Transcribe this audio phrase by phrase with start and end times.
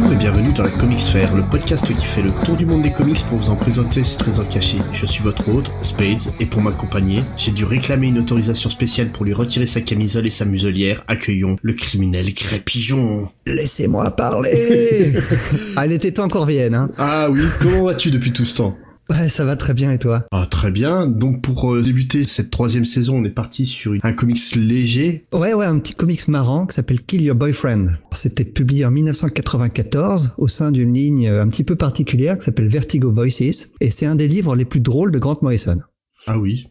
[0.00, 2.82] Bonjour et bienvenue dans la Comics Fair, le podcast qui fait le tour du monde
[2.82, 4.78] des comics pour vous en présenter ses trésors cachés.
[4.92, 9.24] Je suis votre hôte, Spades, et pour m'accompagner, j'ai dû réclamer une autorisation spéciale pour
[9.24, 11.02] lui retirer sa camisole et sa muselière.
[11.08, 13.28] Accueillons le criminel Crépillon.
[13.44, 15.14] Laissez-moi parler
[15.76, 18.78] Ah, il était temps encore vienne, hein Ah oui, comment vas-tu depuis tout ce temps?
[19.10, 20.26] Ouais, ça va très bien et toi?
[20.32, 24.12] Ah très bien, donc pour euh, débuter cette troisième saison, on est parti sur un
[24.12, 25.24] comics léger.
[25.32, 27.86] Ouais, ouais, un petit comics marrant qui s'appelle Kill Your Boyfriend.
[28.12, 32.68] C'était publié en 1994 au sein d'une ligne euh, un petit peu particulière qui s'appelle
[32.68, 35.78] Vertigo Voices, et c'est un des livres les plus drôles de Grant Morrison.
[36.26, 36.68] Ah oui,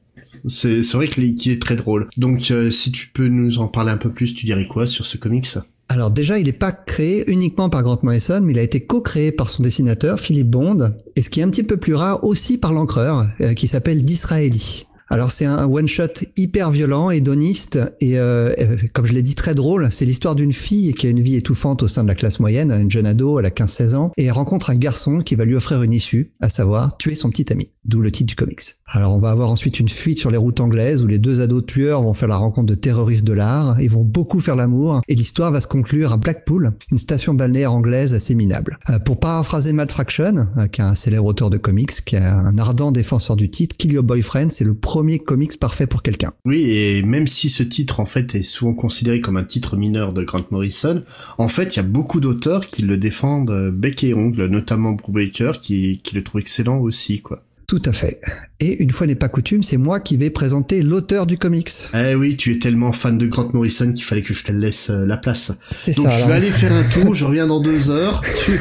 [0.47, 2.08] c'est vrai que qui est très drôle.
[2.17, 5.05] Donc euh, si tu peux nous en parler un peu plus, tu dirais quoi sur
[5.05, 5.58] ce comics?
[5.89, 9.31] Alors déjà, il n'est pas créé uniquement par Grant Morrison, mais il a été co-créé
[9.31, 12.57] par son dessinateur, Philippe Bond, et ce qui est un petit peu plus rare, aussi
[12.57, 14.85] par l'encreur, euh, qui s'appelle Disraeli.
[15.09, 19.55] Alors c'est un one-shot hyper violent, hédoniste, et euh, euh, comme je l'ai dit, très
[19.55, 19.88] drôle.
[19.89, 22.71] C'est l'histoire d'une fille qui a une vie étouffante au sein de la classe moyenne,
[22.71, 25.55] une jeune ado, elle a 15-16 ans, et elle rencontre un garçon qui va lui
[25.55, 28.61] offrir une issue, à savoir tuer son petit ami, d'où le titre du comics.
[28.89, 31.66] Alors on va avoir ensuite une fuite sur les routes anglaises où les deux ados
[31.66, 35.16] tueurs vont faire la rencontre de terroristes de l'art, ils vont beaucoup faire l'amour, et
[35.16, 38.80] l'histoire va se conclure à Blackpool, une station balnéaire anglaise assez minable.
[38.89, 42.23] Euh, pour paraphraser Matt Fraction, euh, qui est un célèbre auteur de comics, qui est
[42.23, 46.31] un ardent défenseur du titre, Kill Your Boyfriend, c'est le premier comics parfait pour quelqu'un.
[46.45, 50.13] Oui, et même si ce titre en fait est souvent considéré comme un titre mineur
[50.13, 51.03] de Grant Morrison,
[51.38, 54.93] en fait il y a beaucoup d'auteurs qui le défendent euh, bec et ongle, notamment
[54.93, 57.43] Brubaker qui, qui le trouve excellent aussi quoi.
[57.67, 58.21] Tout à fait.
[58.59, 61.69] Et une fois n'est pas coutume, c'est moi qui vais présenter l'auteur du comics.
[61.94, 64.89] Eh oui, tu es tellement fan de Grant Morrison qu'il fallait que je te laisse
[64.89, 65.52] euh, la place.
[65.70, 66.11] C'est Donc ça.
[66.11, 66.27] je alors.
[66.30, 68.52] vais aller faire un tour, je reviens dans deux heures, tu,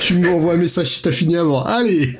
[0.00, 1.62] tu m'envoies un message si t'as fini avant.
[1.62, 2.16] Allez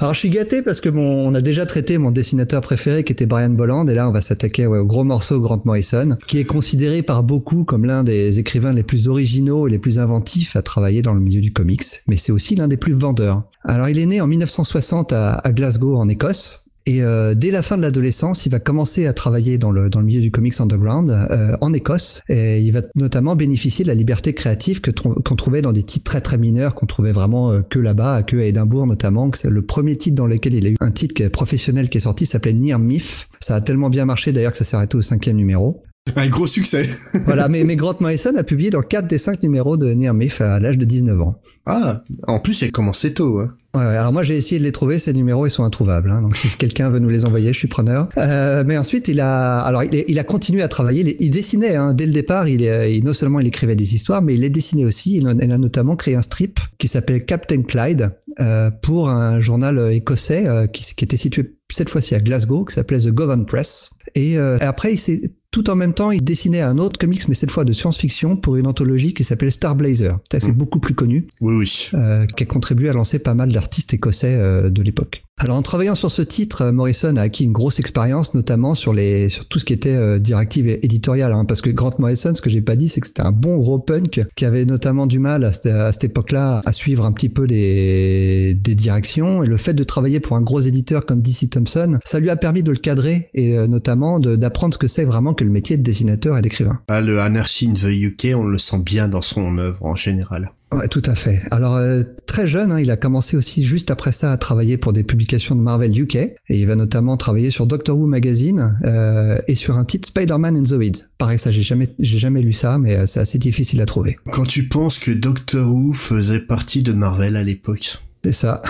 [0.00, 3.12] Alors je suis gâté parce que mon, on a déjà traité mon dessinateur préféré qui
[3.12, 6.38] était Brian Bolland et là on va s'attaquer ouais, au gros morceau Grant Morrison qui
[6.38, 10.54] est considéré par beaucoup comme l'un des écrivains les plus originaux et les plus inventifs
[10.54, 13.44] à travailler dans le milieu du comics, mais c'est aussi l'un des plus vendeurs.
[13.64, 16.60] Alors il est né en 1960 à, à Glasgow en Écosse.
[16.86, 20.00] Et euh, dès la fin de l'adolescence, il va commencer à travailler dans le, dans
[20.00, 22.20] le milieu du comics underground euh, en Écosse.
[22.28, 26.04] Et il va notamment bénéficier de la liberté créative que qu'on trouvait dans des titres
[26.04, 29.30] très très mineurs qu'on trouvait vraiment euh, que là-bas, que à Édimbourg notamment.
[29.30, 32.02] Que c'est le premier titre dans lequel il a eu un titre professionnel qui est
[32.02, 33.28] sorti s'appelait Near Myth.
[33.40, 35.82] Ça a tellement bien marché d'ailleurs que ça s'est arrêté au cinquième numéro.
[36.16, 36.86] Un gros succès
[37.24, 40.38] voilà, mais, mais Grant Morrison a publié dans quatre des cinq numéros de Near Myth
[40.42, 41.40] à l'âge de 19 ans.
[41.64, 43.38] Ah, en plus il a commencé tôt.
[43.38, 43.54] Hein.
[43.74, 46.36] Ouais, alors moi j'ai essayé de les trouver, ces numéros ils sont introuvables, hein, donc
[46.36, 48.08] si quelqu'un veut nous les envoyer, je suis preneur.
[48.18, 51.74] Euh, mais ensuite il a, alors il, il a continué à travailler, il, il dessinait
[51.74, 54.50] hein, dès le départ, il, il- non seulement il écrivait des histoires, mais il les
[54.50, 55.16] dessinait aussi.
[55.16, 59.90] Il a notamment créé un strip qui s'appelle Captain Clyde euh, pour un journal euh,
[59.92, 63.90] écossais euh, qui, qui était situé cette fois-ci à Glasgow, qui s'appelait The Govan Press.
[64.14, 65.20] Et euh, après il s'est
[65.54, 68.56] tout en même temps, il dessinait un autre comics, mais cette fois de science-fiction, pour
[68.56, 70.18] une anthologie qui s'appelle Star Blazer.
[70.32, 70.52] C'est Mm.
[70.52, 71.90] beaucoup plus connu Oui, oui.
[71.94, 75.23] euh, qui a contribué à lancer pas mal d'artistes écossais euh, de l'époque.
[75.42, 79.28] Alors en travaillant sur ce titre, Morrison a acquis une grosse expérience, notamment sur les
[79.28, 82.40] sur tout ce qui était euh, directive et éditoriale, hein, parce que Grant Morrison, ce
[82.40, 85.18] que j'ai pas dit, c'est que c'était un bon gros punk qui avait notamment du
[85.18, 89.74] mal à, cette- époque-là à suivre un petit peu les des directions et le fait
[89.74, 92.78] de travailler pour un gros éditeur comme DC Thompson, ça lui a permis de le
[92.78, 96.42] cadrer et euh, notamment d'apprendre ce que c'est vraiment que le métier de dessinateur et
[96.42, 96.78] d'écrivain.
[96.88, 100.52] Ah, le Anarchy in the UK, on le sent bien dans son œuvre en général.
[100.78, 101.40] Ouais, tout à fait.
[101.50, 104.92] Alors euh, très jeune, hein, il a commencé aussi juste après ça à travailler pour
[104.92, 109.38] des publications de Marvel UK et il va notamment travailler sur Doctor Who magazine euh,
[109.48, 111.08] et sur un titre Spider-Man the Weeds.
[111.18, 114.16] Pareil, ça j'ai jamais j'ai jamais lu ça, mais euh, c'est assez difficile à trouver.
[114.32, 118.60] Quand tu penses que Doctor Who faisait partie de Marvel à l'époque, C'est ça.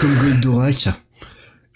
[0.00, 0.88] comme Goldorak,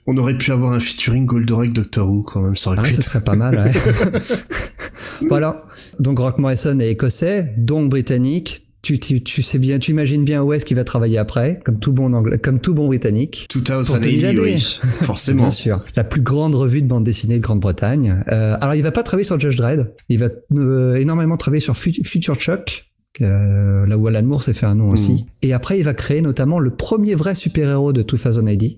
[0.07, 2.93] on aurait pu avoir un featuring Goldorak Doctor Who quand même, ça aurait Ah, pu
[2.95, 3.57] être- serait pas mal.
[3.57, 4.21] Ouais.
[5.29, 5.65] voilà.
[6.01, 8.67] Donc Rock Morrison est écossais, donc britannique.
[8.85, 11.79] Tu, tu, tu sais bien, tu imagines bien où est-ce qu'il va travailler après, comme
[11.79, 13.47] tout bon anglais, comme tout bon britannique.
[13.51, 15.43] 2080, Tony oui, forcément.
[15.45, 15.83] Bien sûr.
[15.97, 18.23] La plus grande revue de bande dessinée de Grande-Bretagne.
[18.31, 19.95] Euh, alors, il va pas travailler sur Judge Dredd.
[20.11, 22.85] Il va euh, énormément travailler sur Fu- Future Shock.
[23.23, 25.25] euh, là où Alan Moore s'est fait un nom aussi.
[25.43, 28.69] Et après, il va créer notamment le premier vrai super-héros de 2080,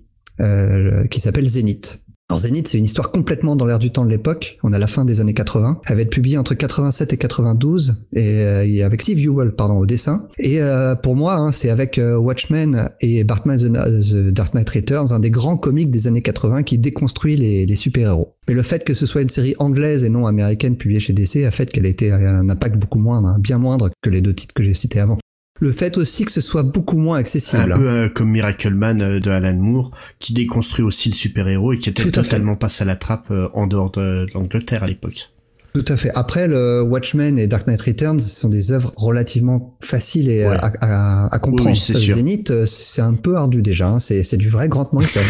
[0.41, 2.01] euh, qui s'appelle Zenith.
[2.29, 4.59] Alors Zenith, c'est une histoire complètement dans l'air du temps de l'époque.
[4.65, 5.81] On a la fin des années 80.
[5.87, 10.27] Elle va être publiée entre 87 et 92 et, avec Steve Ewell, pardon, au dessin.
[10.39, 10.59] Et
[11.05, 15.57] pour moi, hein, c'est avec Watchmen et Batman The, Dark Knight Returns, un des grands
[15.57, 18.35] comics des années 80 qui déconstruit les, les super-héros.
[18.49, 21.45] Mais le fait que ce soit une série anglaise et non américaine publiée chez DC
[21.47, 24.35] a fait qu'elle a été un impact beaucoup moindre, hein, bien moindre que les deux
[24.35, 25.19] titres que j'ai cités avant.
[25.59, 27.73] Le fait aussi que ce soit beaucoup moins accessible.
[27.73, 31.73] Un peu euh, comme Miracle Man euh, de Alan Moore, qui déconstruit aussi le super-héros
[31.73, 35.31] et qui était totalement passé à la trappe euh, en dehors de, l'Angleterre à l'époque.
[35.73, 36.11] Tout à fait.
[36.15, 41.39] Après, le Watchmen et Dark Knight Returns sont des œuvres relativement faciles et à, à,
[41.39, 41.71] comprendre.
[41.71, 43.89] Oui, Zenith, c'est un peu ardu déjà.
[43.89, 43.99] Hein.
[43.99, 45.21] C'est du vrai Grant Morrison.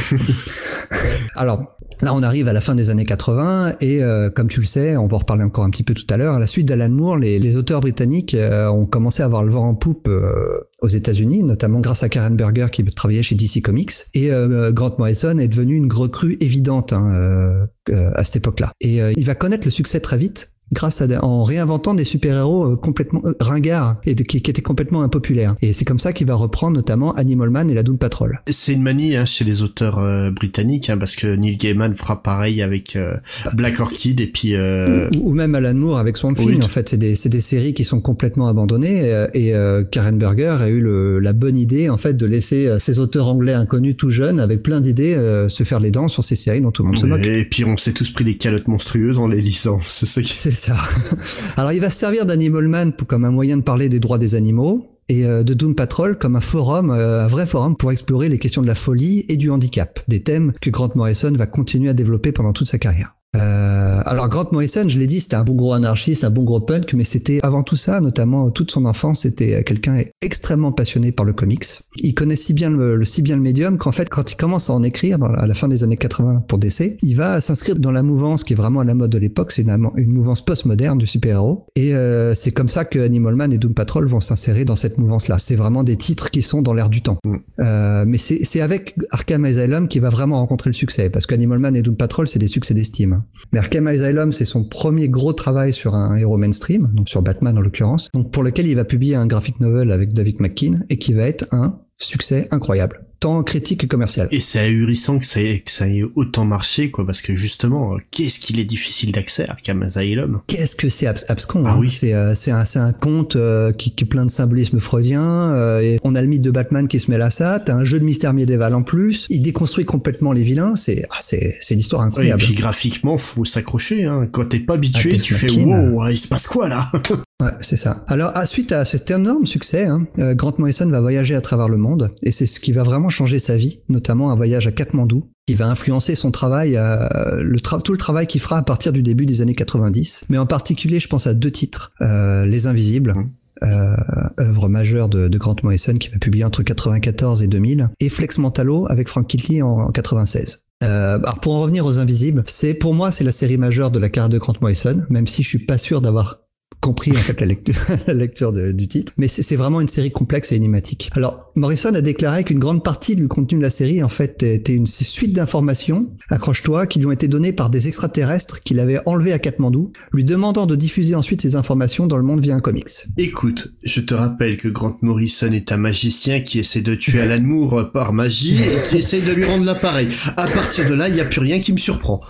[1.35, 4.67] Alors, Là, on arrive à la fin des années 80 et euh, comme tu le
[4.67, 6.35] sais, on va en reparler encore un petit peu tout à l'heure.
[6.35, 9.67] À la suite d'Alan Moore, les, auteurs britanniques euh, ont commencé à avoir le vent
[9.67, 13.93] en poupe euh, aux États-Unis, notamment grâce à Karen Berger qui travaillait chez DC Comics.
[14.15, 14.31] Et
[14.73, 18.73] Grant Morrison est devenu une recrue évidente hein, à cette époque-là.
[18.81, 22.77] Et il va connaître le succès très vite grâce à en réinventant des super-héros euh,
[22.77, 25.55] complètement euh, ringards et qui, qui, étaient complètement impopulaires.
[25.63, 28.41] Et c'est comme ça qu'il va reprendre notamment Animal Man et la Doom Patrol.
[28.49, 32.23] C'est une manie hein, chez les auteurs euh, britanniques hein, parce que Neil Gaiman fera
[32.23, 36.63] pareil avec bah, Black Orchid et puis ou, même Alan Moore avec Swamp Thing.
[36.63, 39.53] En fait, c'est des c'est des séries qui sont complètement abandonnées et
[39.91, 43.53] Karen Berger a eu le, la bonne idée en fait de laisser ces auteurs anglais
[43.53, 45.15] inconnus tout jeunes avec plein d'idées
[45.49, 47.25] se faire les dents sur ces séries dont tout le monde se moque.
[47.25, 49.81] Et puis on s'est tous pris les calottes monstrueuses en les lisant.
[49.85, 50.33] C'est ça qui
[51.57, 54.91] Alors il va servir d'Animal Man comme un moyen de parler des droits des animaux
[55.09, 58.39] et euh, de Doom Patrol comme un forum, euh, un vrai forum pour explorer les
[58.39, 61.95] questions de la folie et du handicap, des thèmes que Grant Morrison va continuer à
[61.95, 63.16] développer pendant toute sa carrière.
[63.37, 66.61] Euh, alors Grant Morrison, je l'ai dit, c'était un bon gros anarchiste, un bon gros
[66.61, 71.27] punk, mais c'était avant tout ça, notamment toute son enfance, c'était quelqu'un extrêmement passionné par
[71.27, 71.65] le comics.
[71.97, 74.73] Il connaît si bien le, si bien le médium qu'en fait, quand il commence à
[74.73, 78.03] en écrire à la fin des années 80 pour DC, il va s'inscrire dans la
[78.03, 81.07] mouvance qui est vraiment à la mode de l'époque, c'est une, une, mouvance post-moderne du
[81.07, 81.67] super-héros.
[81.77, 84.99] Et euh, c'est comme ça que Animal Man et Doom Patrol vont s'insérer dans cette
[84.99, 85.39] mouvance-là.
[85.39, 87.19] C'est vraiment des titres qui sont dans l'air du temps.
[87.25, 87.37] Mm.
[87.61, 91.77] Euh, mais c'est avec Arkham Asylum qu'il va vraiment rencontrer le succès, parce qu'Animal Man
[91.77, 93.23] et Doom Patrol, c'est des succès d'estime.
[93.53, 97.57] Mais Arkham Asylum, c'est son premier gros travail sur un héros mainstream, donc sur Batman
[97.59, 100.99] en l'occurrence, donc pour lequel il va publier un graphic novel avec David McKean et
[100.99, 104.29] qui va être un succès incroyable tant critique que commercial.
[104.31, 107.95] Et c'est ahurissant que ça, ait, que ça ait autant marché, quoi, parce que justement,
[107.95, 110.41] euh, qu'est-ce qu'il est difficile d'accès à Asylum?
[110.47, 113.73] Qu'est-ce que c'est abscon Ah hein oui, c'est euh, c'est un c'est un conte euh,
[113.73, 115.57] qui, qui est plein de symbolisme freudien.
[115.81, 117.59] et on a le mythe de Batman qui se mêle à ça.
[117.59, 119.27] T'as un jeu de mystère médiéval en plus.
[119.31, 120.77] Il déconstruit complètement les vilains.
[120.77, 122.43] C'est ah, c'est c'est une histoire incroyable.
[122.43, 124.05] et puis graphiquement, faut s'accrocher.
[124.05, 124.29] Hein.
[124.31, 126.91] Quand t'es pas habitué, ah, tu fais wow, il se passe quoi là?
[127.43, 128.05] Ouais, c'est ça.
[128.09, 131.77] Alors, à, suite à cet énorme succès, hein, Grant Morrison va voyager à travers le
[131.77, 135.29] monde, et c'est ce qui va vraiment changer sa vie, notamment un voyage à Katmandou,
[135.47, 139.03] qui va influencer son travail, euh, le tout le travail qu'il fera à partir du
[139.03, 140.25] début des années 90.
[140.29, 143.13] Mais en particulier, je pense à deux titres euh, Les Invisibles.
[143.13, 143.31] Mmh.
[143.63, 143.97] Euh,
[144.39, 148.37] œuvre majeure de, de, Grant Morrison qui va publier entre 94 et 2000 et Flex
[148.37, 150.67] Mentalo avec Frank Kitley en, en 96.
[150.85, 153.99] Euh, alors pour en revenir aux Invisibles, c'est pour moi c'est la série majeure de
[153.99, 156.41] la carrière de Grant Morrison, même si je suis pas sûr d'avoir
[156.81, 157.75] compris en fait la lecture,
[158.07, 159.13] la lecture du titre.
[159.17, 161.11] Mais c'est vraiment une série complexe et énigmatique.
[161.15, 164.75] Alors Morrison a déclaré qu'une grande partie du contenu de la série en fait était
[164.75, 169.33] une suite d'informations, accroche-toi, qui lui ont été données par des extraterrestres qu'il avait enlevés
[169.33, 172.89] à Katmandou, lui demandant de diffuser ensuite ces informations dans le monde via un comics.
[173.17, 177.43] Écoute, je te rappelle que Grant Morrison est un magicien qui essaie de tuer Alan
[177.43, 180.09] Moore par magie et qui essaie de lui rendre l'appareil.
[180.37, 182.21] À partir de là, il n'y a plus rien qui me surprend.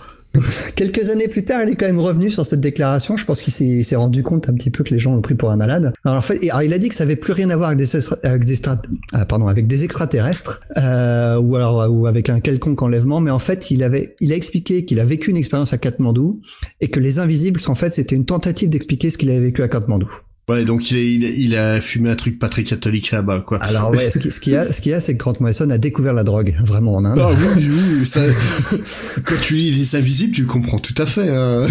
[0.75, 3.17] Quelques années plus tard, il est quand même revenu sur cette déclaration.
[3.17, 5.51] Je pense qu'il s'est rendu compte un petit peu que les gens l'ont pris pour
[5.51, 5.93] un malade.
[6.03, 8.55] Alors en fait, il a dit que ça avait plus rien à voir avec des,
[9.27, 13.71] pardon, avec des extraterrestres euh, ou alors ou avec un quelconque enlèvement, mais en fait,
[13.71, 16.41] il avait, il a expliqué qu'il a vécu une expérience à Katmandou
[16.81, 19.67] et que les invisibles, en fait, c'était une tentative d'expliquer ce qu'il avait vécu à
[19.67, 20.09] Katmandou.
[20.49, 23.57] Ouais, donc il a, il, a, fumé un truc pas très catholique là-bas, quoi.
[23.57, 25.77] Alors ouais, ce qu'il y a, ce qu'il y a, c'est que Grant Morrison a
[25.77, 27.19] découvert la drogue, vraiment en Inde.
[27.21, 28.21] Ah oui, oui, ça,
[29.25, 31.29] quand tu lis Les Invisibles, tu le comprends tout à fait.
[31.29, 31.63] Hein.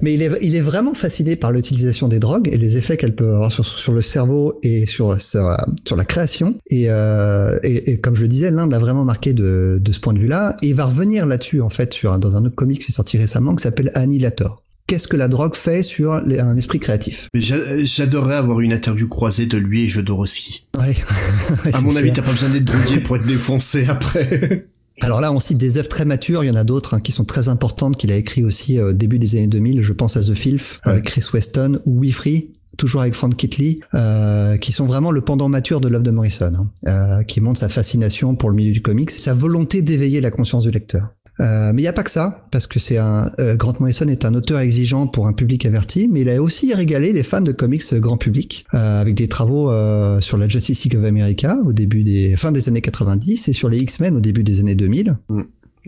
[0.00, 3.14] Mais il est, il est vraiment fasciné par l'utilisation des drogues et les effets qu'elles
[3.14, 5.54] peuvent avoir sur, sur le cerveau et sur, sur,
[5.86, 6.54] sur la création.
[6.70, 10.00] Et, euh, et, et, comme je le disais, l'Inde l'a vraiment marqué de, de ce
[10.00, 10.56] point de vue-là.
[10.62, 13.18] Et il va revenir là-dessus, en fait, sur, dans un autre comic qui est sorti
[13.18, 17.28] récemment, qui s'appelle Annihilator qu'est-ce que la drogue fait sur un esprit créatif.
[17.32, 20.66] J'adorerais avoir une interview croisée de lui et Jodorowsky.
[20.76, 20.96] Ouais.
[21.72, 24.66] à mon avis, t'as pas besoin d'être drogué pour être défoncé après.
[25.00, 26.42] Alors là, on cite des œuvres très matures.
[26.42, 28.88] Il y en a d'autres hein, qui sont très importantes qu'il a écrit aussi au
[28.88, 29.82] euh, début des années 2000.
[29.82, 33.80] Je pense à The Filth avec Chris Weston ou We Free toujours avec Frank Kitley,
[33.94, 37.60] euh, qui sont vraiment le pendant mature de l'œuvre de Morrison, hein, euh, qui montre
[37.60, 41.10] sa fascination pour le milieu du comics et sa volonté d'éveiller la conscience du lecteur.
[41.40, 44.06] Euh, mais il n'y a pas que ça, parce que c'est un euh, Grant Morrison
[44.08, 47.40] est un auteur exigeant pour un public averti, mais il a aussi régalé les fans
[47.40, 51.56] de comics grand public euh, avec des travaux euh, sur la Justice League of America
[51.64, 54.74] au début des fin des années 90 et sur les X-Men au début des années
[54.74, 55.16] 2000.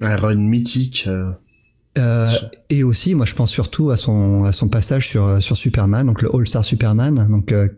[0.00, 1.08] Un run mythique.
[1.98, 5.56] Euh, Euh, et aussi, moi, je pense surtout à son à son passage sur sur
[5.56, 7.26] Superman, donc le All Star Superman.
[7.30, 7.68] Donc, euh,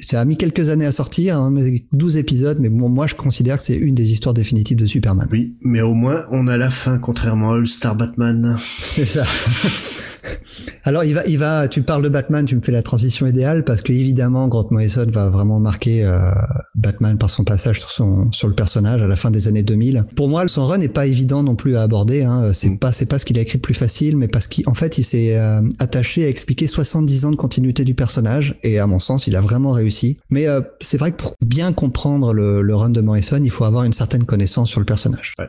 [0.00, 3.14] ça a mis quelques années à sortir, hein, mais 12 épisodes, mais bon, moi, je
[3.14, 5.26] considère que c'est une des histoires définitives de Superman.
[5.30, 8.58] Oui, mais au moins on a la fin, contrairement à All Star Batman.
[8.78, 9.24] C'est ça.
[10.84, 11.68] Alors il va, il va.
[11.68, 15.06] Tu parles de Batman, tu me fais la transition idéale parce que évidemment Grant Morrison
[15.10, 16.30] va vraiment marquer euh,
[16.74, 20.04] Batman par son passage sur son sur le personnage à la fin des années 2000.
[20.14, 22.22] Pour moi, son run n'est pas évident non plus à aborder.
[22.22, 22.52] Hein.
[22.52, 25.04] C'est pas c'est pas ce qu'il a écrit plus facile, mais parce qu'en fait il
[25.04, 29.26] s'est euh, attaché à expliquer 70 ans de continuité du personnage et à mon sens
[29.26, 30.18] il a vraiment réussi.
[30.28, 33.64] Mais euh, c'est vrai que pour bien comprendre le, le run de Morrison, il faut
[33.64, 35.34] avoir une certaine connaissance sur le personnage.
[35.38, 35.48] Ouais,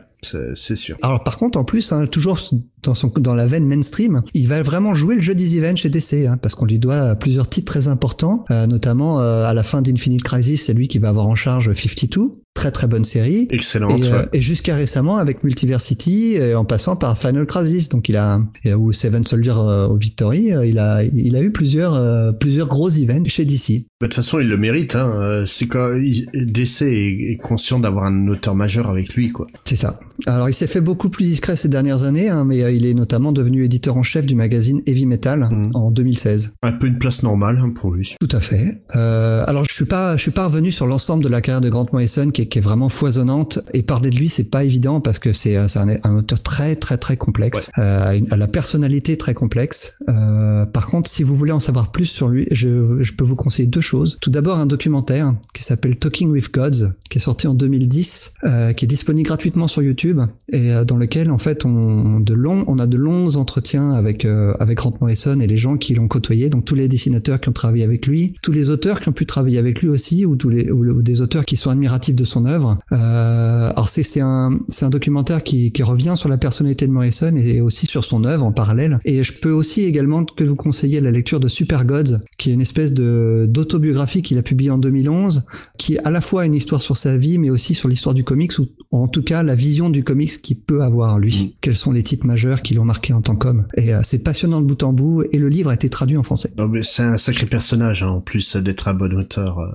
[0.54, 0.96] c'est sûr.
[1.02, 2.38] Alors par contre, en plus, hein, toujours
[2.82, 5.90] dans son dans la veine mainstream, il va vraiment jouer le jeu des events chez
[5.90, 9.62] DC, hein, parce qu'on lui doit plusieurs titres très importants, euh, notamment euh, à la
[9.62, 13.46] fin d'Infinite Crisis, c'est lui qui va avoir en charge 52, très très bonne série.
[13.50, 14.06] Excellente.
[14.06, 14.28] Et, euh, ouais.
[14.32, 18.72] et jusqu'à récemment avec Multiversity, et en passant par Final Crisis, donc il a et-
[18.72, 22.68] ou Seven Soldier euh, au Victory, euh, il a il a eu plusieurs euh, plusieurs
[22.68, 23.84] gros events chez DC.
[24.00, 24.94] De toute façon, il le mérite.
[24.96, 25.10] Hein.
[25.20, 25.94] euh, C'est quand
[26.32, 29.46] DC est, conscient d'avoir un auteur majeur avec lui, quoi.
[29.64, 30.00] C'est ça.
[30.26, 32.94] Alors il s'est fait beaucoup plus discret ces dernières années, hein, mais euh, il est
[32.94, 35.62] notamment devenu éditeur en chef du magazine Heavy Metal Mhm.
[35.74, 36.52] en 2016.
[36.62, 38.14] Un peu une place normale hein, pour lui.
[38.20, 38.82] Tout à fait.
[38.96, 41.68] Euh, alors je suis pas, je suis pas revenu sur l'ensemble de la carrière de
[41.68, 43.58] Grant Morrison qui est, qui est vraiment foisonnante.
[43.72, 46.76] Et parler de lui, c'est pas évident parce que c'est, euh, un, un auteur très
[46.76, 49.94] très très complexe, euh, à, la personnalité très complexe.
[50.08, 53.34] Euh, par contre, si vous voulez en savoir plus sur lui, je, je peux vous
[53.34, 54.18] conseiller deux choses.
[54.20, 58.72] Tout d'abord, un documentaire qui s'appelle Talking with Gods, qui est sorti en 2010, euh,
[58.72, 60.20] qui est disponible gratuitement sur YouTube
[60.52, 64.24] et dans lequel en fait on de longs, on a de longs entretiens avec
[64.60, 67.52] avec Grant Morrison et les gens qui l'ont côtoyé, donc tous les dessinateurs qui ont
[67.52, 70.50] travaillé avec lui, tous les auteurs qui ont pu travailler avec lui aussi, ou tous
[70.50, 72.78] les ou, ou des auteurs qui sont admiratifs de son œuvre.
[72.92, 76.92] Euh, alors c'est c'est un c'est un documentaire qui qui revient sur la personnalité de
[76.92, 78.98] Morrison et aussi sur son œuvre en parallèle.
[79.04, 82.54] Et je peux aussi également que vous conseiller la lecture de Super Gods, qui est
[82.54, 85.44] une espèce de d'autobiographie qu'il a publiée en 2011,
[85.78, 88.24] qui est à la fois une histoire sur sa vie, mais aussi sur l'histoire du
[88.24, 91.56] comics, ou en tout cas la vision du comics qu'il peut avoir lui.
[91.60, 93.66] Quels sont les titres majeurs qui l'ont marqué en tant qu'homme.
[93.76, 96.22] Et euh, c'est passionnant de bout en bout, et le livre a été traduit en
[96.22, 96.52] français.
[96.68, 99.68] Mais c'est un sacré personnage, hein, en plus d'être un bon auteur, euh,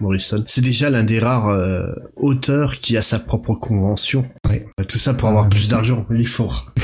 [0.00, 0.42] Morrison.
[0.46, 4.26] C'est déjà l'un des rares euh, auteurs qui a sa propre convention.
[4.48, 4.66] Ouais.
[4.88, 6.06] Tout ça pour Ah, avoir plus d'argent.
[6.10, 6.72] Il est fort.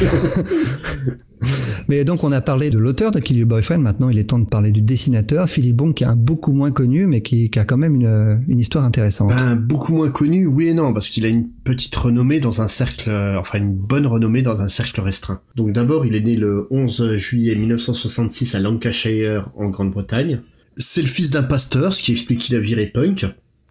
[1.88, 4.38] Mais donc on a parlé de l'auteur de Kill Your Boyfriend, maintenant il est temps
[4.38, 7.58] de parler du dessinateur, Philippe Bon, qui est un beaucoup moins connu, mais qui, qui
[7.58, 9.30] a quand même une, une histoire intéressante.
[9.36, 12.68] Ben, beaucoup moins connu, oui et non, parce qu'il a une petite renommée dans un
[12.68, 15.40] cercle, euh, enfin une bonne renommée dans un cercle restreint.
[15.56, 20.42] Donc d'abord, il est né le 11 juillet 1966 à Lancashire, en Grande-Bretagne.
[20.76, 23.26] C'est le fils d'un pasteur, ce qui explique qu'il a viré punk.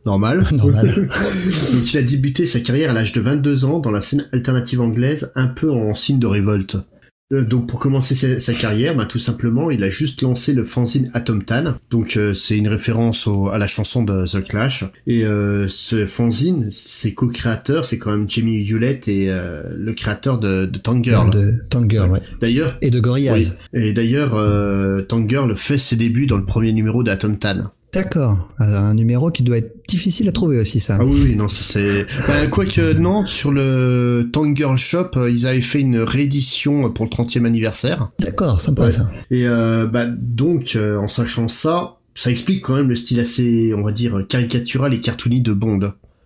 [0.05, 0.43] Normal.
[0.51, 1.09] Normal.
[1.73, 4.81] Donc il a débuté sa carrière à l'âge de 22 ans dans la scène alternative
[4.81, 6.77] anglaise, un peu en signe de révolte.
[7.33, 10.65] Euh, Donc pour commencer sa, sa carrière, bah, tout simplement, il a juste lancé le
[10.65, 11.75] fanzine Atom Tan.
[11.89, 14.83] Donc euh, c'est une référence au- à la chanson de The Clash.
[15.07, 20.39] Et euh, ce fanzine, ses co-créateurs, c'est quand même Jamie Hewlett et euh, le créateur
[20.39, 21.29] de, de Tank Girl.
[21.29, 22.21] de Tank Girl, ouais.
[22.41, 23.55] D'ailleurs, Et de Gorillaz.
[23.73, 23.81] oui.
[23.81, 27.71] et d'ailleurs, euh, Tank Girl fait ses débuts dans le premier numéro d'Atom Tan.
[27.93, 28.49] D'accord.
[28.59, 30.97] Un numéro qui doit être difficile à trouver aussi, ça.
[30.99, 32.05] Ah oui, oui, non, ça c'est...
[32.27, 37.05] Bah, quoique, non, sur le Tank Girl Shop, euh, ils avaient fait une réédition pour
[37.05, 38.09] le 30e anniversaire.
[38.19, 38.91] D'accord, sympa Ouais.
[38.91, 39.11] ça.
[39.29, 43.73] Et euh, bah, donc, euh, en sachant ça, ça explique quand même le style assez,
[43.75, 45.79] on va dire, caricatural et cartoony de Bond.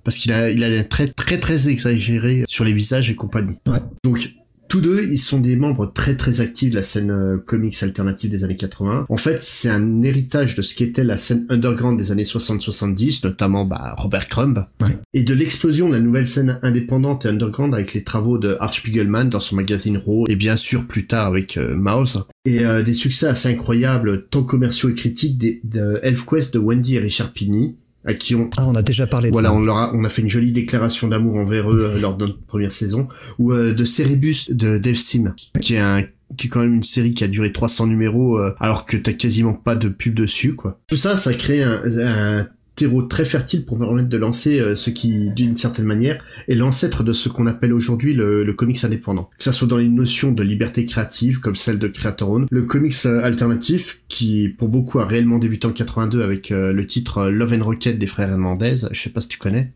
[0.03, 3.55] Parce qu'il a, il a trait très très exagéré sur les visages et compagnie.
[3.67, 3.79] Ouais.
[4.03, 4.29] Donc,
[4.67, 8.29] tous deux, ils sont des membres très très actifs de la scène euh, comics alternative
[8.29, 9.05] des années 80.
[9.10, 13.65] En fait, c'est un héritage de ce qu'était la scène underground des années 60-70, notamment
[13.65, 14.98] bah, Robert Crumb, Ouais.
[15.13, 18.74] et de l'explosion de la nouvelle scène indépendante et underground avec les travaux de Art
[18.74, 22.84] Spiegelman dans son magazine Raw, et bien sûr plus tard avec euh, Mouse, et euh,
[22.84, 27.31] des succès assez incroyables, tant commerciaux et critiques, des, de ElfQuest de Wendy et Richard
[27.31, 29.55] Pini, à qui on, Ah, on a déjà parlé de voilà, ça.
[29.55, 32.25] on leur a, on a fait une jolie déclaration d'amour envers eux euh, lors de
[32.27, 33.07] notre première saison,
[33.39, 36.03] ou euh, de Cerebus de Dave Sim, qui est un
[36.38, 39.13] qui est quand même une série qui a duré 300 numéros euh, alors que t'as
[39.13, 40.79] quasiment pas de pub dessus quoi.
[40.88, 44.89] Tout ça, ça crée un, un terreau très fertile pour permettre de lancer euh, ce
[44.89, 49.29] qui, d'une certaine manière, est l'ancêtre de ce qu'on appelle aujourd'hui le, le comics indépendant.
[49.38, 52.62] Que ça soit dans les notions de liberté créative, comme celle de Creator Own, le
[52.63, 57.29] comics euh, alternatif, qui pour beaucoup a réellement débuté en 82 avec euh, le titre
[57.29, 59.72] Love and Rocket des frères Hernandez, je sais pas si tu connais.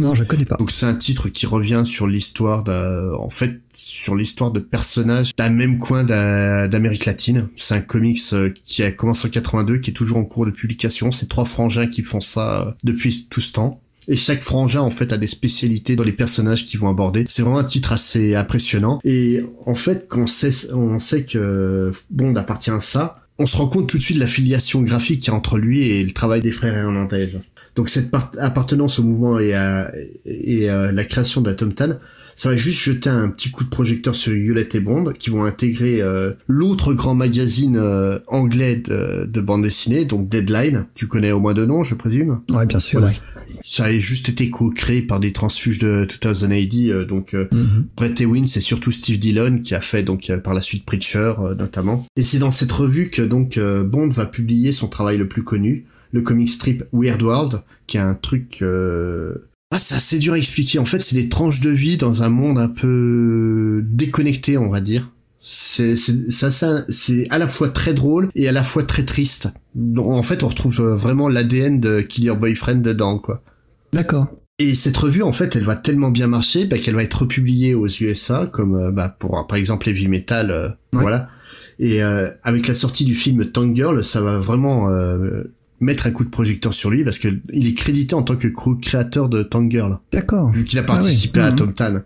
[0.00, 0.56] Non, je connais pas.
[0.56, 5.34] Donc c'est un titre qui revient sur l'histoire d'un, en fait, sur l'histoire de personnages
[5.36, 7.48] d'un même coin d'A- d'Amérique latine.
[7.56, 10.50] C'est un comics euh, qui a commencé en 82, qui est toujours en cours de
[10.50, 11.12] publication.
[11.12, 13.80] C'est trois frangins qui font ça euh, depuis tout ce temps.
[14.08, 17.24] Et chaque frangin, en fait, a des spécialités dans les personnages qu'ils vont aborder.
[17.28, 18.98] C'est vraiment un titre assez impressionnant.
[19.04, 20.96] Et en fait, quand on sait, on
[21.28, 24.82] que Bond appartient à ça, on se rend compte tout de suite de la filiation
[24.82, 27.38] graphique qu'il y a entre lui et le travail des frères Hernandez.
[27.76, 29.92] Donc cette part- appartenance au mouvement et à,
[30.24, 31.98] et à la création de la Tom Tan,
[32.36, 35.44] ça va juste jeter un petit coup de projecteur sur Hewlett et Bond, qui vont
[35.44, 40.86] intégrer euh, l'autre grand magazine euh, anglais de, de bande dessinée, donc Deadline.
[40.94, 42.40] Tu connais au moins de nom, je présume?
[42.50, 43.00] Ouais, bien sûr.
[43.00, 43.14] Voilà.
[43.14, 43.20] ouais.
[43.64, 47.86] Ça a juste été co-créé par des transfuges de 2080, euh, donc euh, Mhm.
[47.96, 51.34] Brett Ewing, c'est surtout Steve Dillon qui a fait donc euh, par la suite Preacher
[51.40, 52.06] euh, notamment.
[52.16, 55.42] Et c'est dans cette revue que donc euh, Bond va publier son travail le plus
[55.42, 59.34] connu, le comic strip Weird World, qui est un truc euh,
[59.72, 60.80] ah, c'est assez dur à expliquer.
[60.80, 64.80] En fait, c'est des tranches de vie dans un monde un peu déconnecté, on va
[64.80, 65.12] dire.
[65.40, 69.04] C'est c'est ça, ça c'est à la fois très drôle et à la fois très
[69.04, 69.48] triste.
[69.76, 73.42] Donc, en fait, on retrouve euh, vraiment l'ADN de Kill Your Boyfriend dedans, quoi.
[73.92, 74.26] D'accord.
[74.58, 77.72] Et cette revue, en fait, elle va tellement bien marcher bah, qu'elle va être republiée
[77.74, 81.00] aux USA, comme euh, bah, pour par exemple Heavy Metal, euh, Ouais.
[81.02, 81.28] voilà.
[81.78, 85.44] Et euh, avec la sortie du film Tank Girl, ça va vraiment euh,
[85.80, 88.48] mettre un coup de projecteur sur lui parce que il est crédité en tant que
[88.80, 90.50] créateur de Tank Girl, D'accord.
[90.52, 91.56] vu qu'il a Ah participé à Mhm.
[91.56, 92.02] Tom Tan.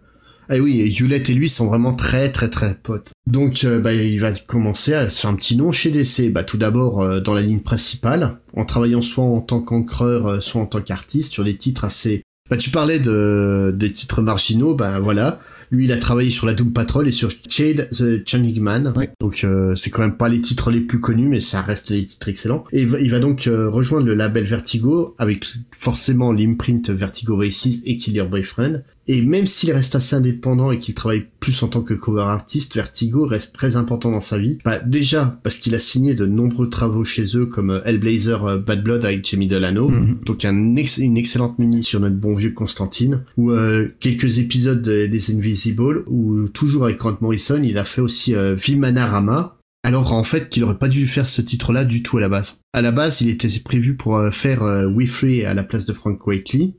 [0.51, 3.13] Ah oui, et Hewlett et lui sont vraiment très très très potes.
[3.27, 6.31] Donc euh, bah, il va commencer à se faire un petit nom chez DC.
[6.33, 10.41] Bah, tout d'abord euh, dans la ligne principale, en travaillant soit en tant qu'encreur, euh,
[10.41, 12.23] soit en tant qu'artiste sur des titres assez...
[12.51, 15.41] Bah tu parlais de des titres marginaux, bah voilà.
[15.71, 18.93] Lui il a travaillé sur la Doom Patrol et sur Shade the Changing Man.
[18.97, 19.11] Ouais.
[19.21, 22.05] Donc euh, c'est quand même pas les titres les plus connus, mais ça reste des
[22.05, 22.65] titres excellents.
[22.73, 27.37] Et il va, il va donc euh, rejoindre le label Vertigo avec forcément l'imprint Vertigo
[27.37, 28.83] Races et Kill Your Boyfriend.
[29.07, 32.75] Et même s'il reste assez indépendant et qu'il travaille plus en tant que cover artist,
[32.75, 34.59] Vertigo reste très important dans sa vie.
[34.65, 38.59] Bah, déjà, parce qu'il a signé de nombreux travaux chez eux, comme euh, Hellblazer euh,
[38.59, 40.21] Bad Blood avec Jamie Delano, Mhm.
[40.25, 44.81] donc un ex- une excellente mini sur notre bon vieux Constantine, ou euh, quelques épisodes
[44.81, 50.15] de- des Invisible, ou toujours avec Grant Morrison, il a fait aussi euh, Vimanarama, alors
[50.15, 52.57] en fait qu'il aurait pas dû faire ce titre-là du tout à la base.
[52.73, 55.85] À la base, il était prévu pour euh, faire euh, We Free à la place
[55.85, 56.75] de Frank Wakely,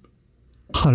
[0.85, 0.89] Oh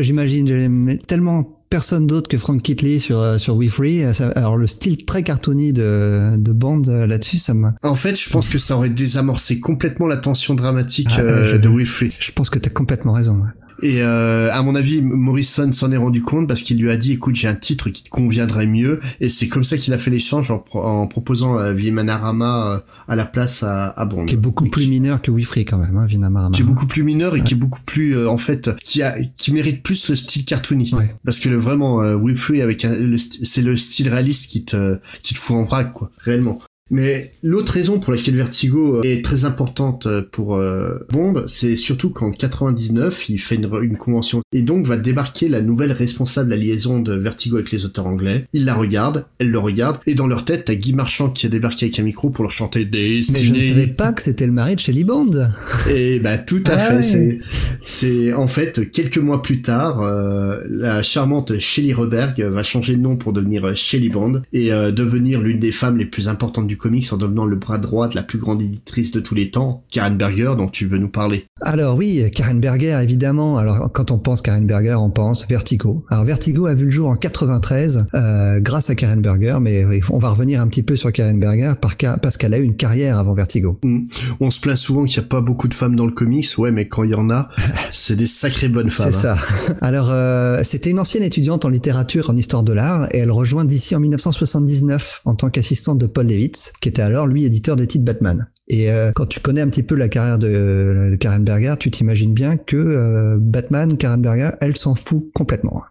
[0.00, 4.02] J'imagine tellement personne d'autre que Frank Kitley sur euh, sur We Free.
[4.36, 7.68] Alors le style très cartoony de de Bond euh, là-dessus, ça me.
[7.82, 11.56] En fait, je pense que ça aurait désamorcé complètement la tension dramatique Ah, euh, je-
[11.58, 12.12] de We Free.
[12.18, 13.34] Je pense que t'as complètement raison.
[13.36, 13.50] ouais.
[13.82, 17.12] Et euh, à mon avis, Morrison s'en est rendu compte parce qu'il lui a dit,
[17.12, 19.00] écoute, j'ai un titre qui te conviendrait mieux.
[19.20, 22.78] Et c'est comme ça qu'il a fait l'échange en, pro- en proposant euh, Vimanarama euh,
[23.06, 24.26] à la place à, à Bond.
[24.26, 26.50] Qui est beaucoup plus qui- mineur que We Free quand même, hein, Vinamarama.
[26.54, 29.16] qui est beaucoup plus mineur et qui est beaucoup plus euh, en fait qui a
[29.36, 31.14] qui mérite plus le style cartoony Ouais.
[31.24, 32.84] parce que le vraiment euh, Whip Free avec
[33.42, 36.58] c'est le style réaliste qui te qui te fout en vrac quoi réellement
[36.90, 42.10] mais l'autre raison pour laquelle Vertigo est très importante euh, pour euh, Bond, c'est surtout
[42.10, 46.54] qu'en 99, il fait une, une convention et donc va débarquer la nouvelle responsable de
[46.54, 48.44] la liaison de Vertigo avec les auteurs anglais.
[48.52, 51.48] Il la regarde, elle le regarde, et dans leur tête, t'as Guy Marchand qui a
[51.48, 54.52] débarqué avec un micro pour leur chanter Mais je ne savais pas que c'était le
[54.52, 55.30] mari de Shelly Bond.
[55.90, 56.94] Et bah tout à Ah fait.
[56.94, 57.02] ouais.
[57.02, 57.38] C'est,
[57.82, 63.00] c'est en fait quelques mois plus tard, euh, la charmante Shelley Reberg va changer de
[63.02, 66.66] nom pour devenir euh, Shelley Bond et euh, devenir l'une des femmes les plus importantes
[66.66, 69.50] du comics en devenant le bras droit de la plus grande éditrice de tous les
[69.50, 71.46] temps, Karen Berger, dont tu veux nous parler.
[71.60, 73.58] Alors oui, Karen Berger, évidemment.
[73.58, 76.04] Alors quand on pense Karen Berger, on pense Vertigo.
[76.08, 80.18] Alors Vertigo a vu le jour en 93 euh, grâce à Karen Berger, mais on
[80.18, 83.34] va revenir un petit peu sur Karen Berger parce qu'elle a eu une carrière avant
[83.34, 83.78] Vertigo.
[84.40, 86.70] On se plaint souvent qu'il n'y a pas beaucoup de femmes dans le comics, ouais,
[86.70, 87.48] mais quand il y en a,
[87.90, 89.12] c'est des sacrées bonnes femmes.
[89.12, 89.36] C'est hein.
[89.36, 89.74] ça.
[89.80, 93.64] Alors, euh, c'était une ancienne étudiante en littérature, en histoire de l'art, et elle rejoint
[93.64, 97.86] d'ici en 1979 en tant qu'assistante de Paul Levitz, qui était alors lui éditeur des
[97.86, 98.48] titres Batman.
[98.68, 101.90] Et euh, quand tu connais un petit peu la carrière de, de Karen Berger, tu
[101.90, 105.82] t'imagines bien que euh, Batman, Karen Berger, elle s'en fout complètement.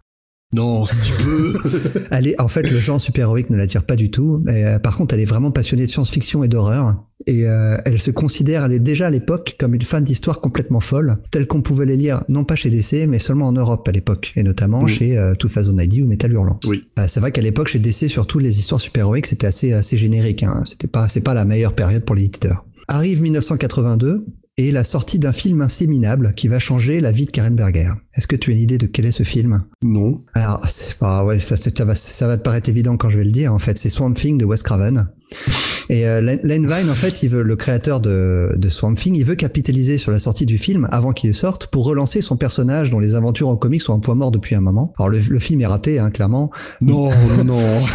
[0.53, 1.53] Non, si peu.
[2.11, 4.41] Elle est, en fait, le genre super-héroïque ne l'attire pas du tout.
[4.45, 7.03] Mais, euh, par contre, elle est vraiment passionnée de science-fiction et d'horreur.
[7.25, 10.79] Et euh, elle se considère, elle est déjà à l'époque comme une fan d'histoire complètement
[10.79, 13.91] folle, telle qu'on pouvait les lire non pas chez DC, mais seulement en Europe à
[13.91, 14.91] l'époque, et notamment Oui.
[14.93, 16.59] chez euh, Too Fast ID ou Metal Hurlant.
[16.65, 16.79] Oui.
[16.97, 20.43] Euh, c'est vrai qu'à l'époque chez DC, surtout les histoires super-héroïques, c'était assez assez générique.
[20.43, 20.61] Hein.
[20.63, 22.65] C'était pas c'est pas la meilleure période pour l'éditeur.
[22.87, 24.25] Arrive 1982
[24.57, 27.91] et la sortie d'un film inséminable qui va changer la vie de Karen Berger.
[28.15, 29.63] Est-ce que tu as une idée de quel est ce film?
[29.83, 30.23] Non.
[30.33, 33.25] alors, c'est pas, ouais, ça, ça va, ça va te paraître évident quand je vais
[33.25, 33.53] le dire.
[33.53, 35.09] En fait, c'est Swamp Thing de Wes Craven.
[35.89, 39.23] Et euh, Len Wein, en fait, il veut le créateur de, de Swamp Thing, il
[39.23, 42.99] veut capitaliser sur la sortie du film avant qu'il sorte pour relancer son personnage dont
[42.99, 44.93] les aventures en comics sont un point mort depuis un moment.
[44.97, 46.51] Alors le, le film est raté, hein, clairement.
[46.81, 47.59] Non, non, non.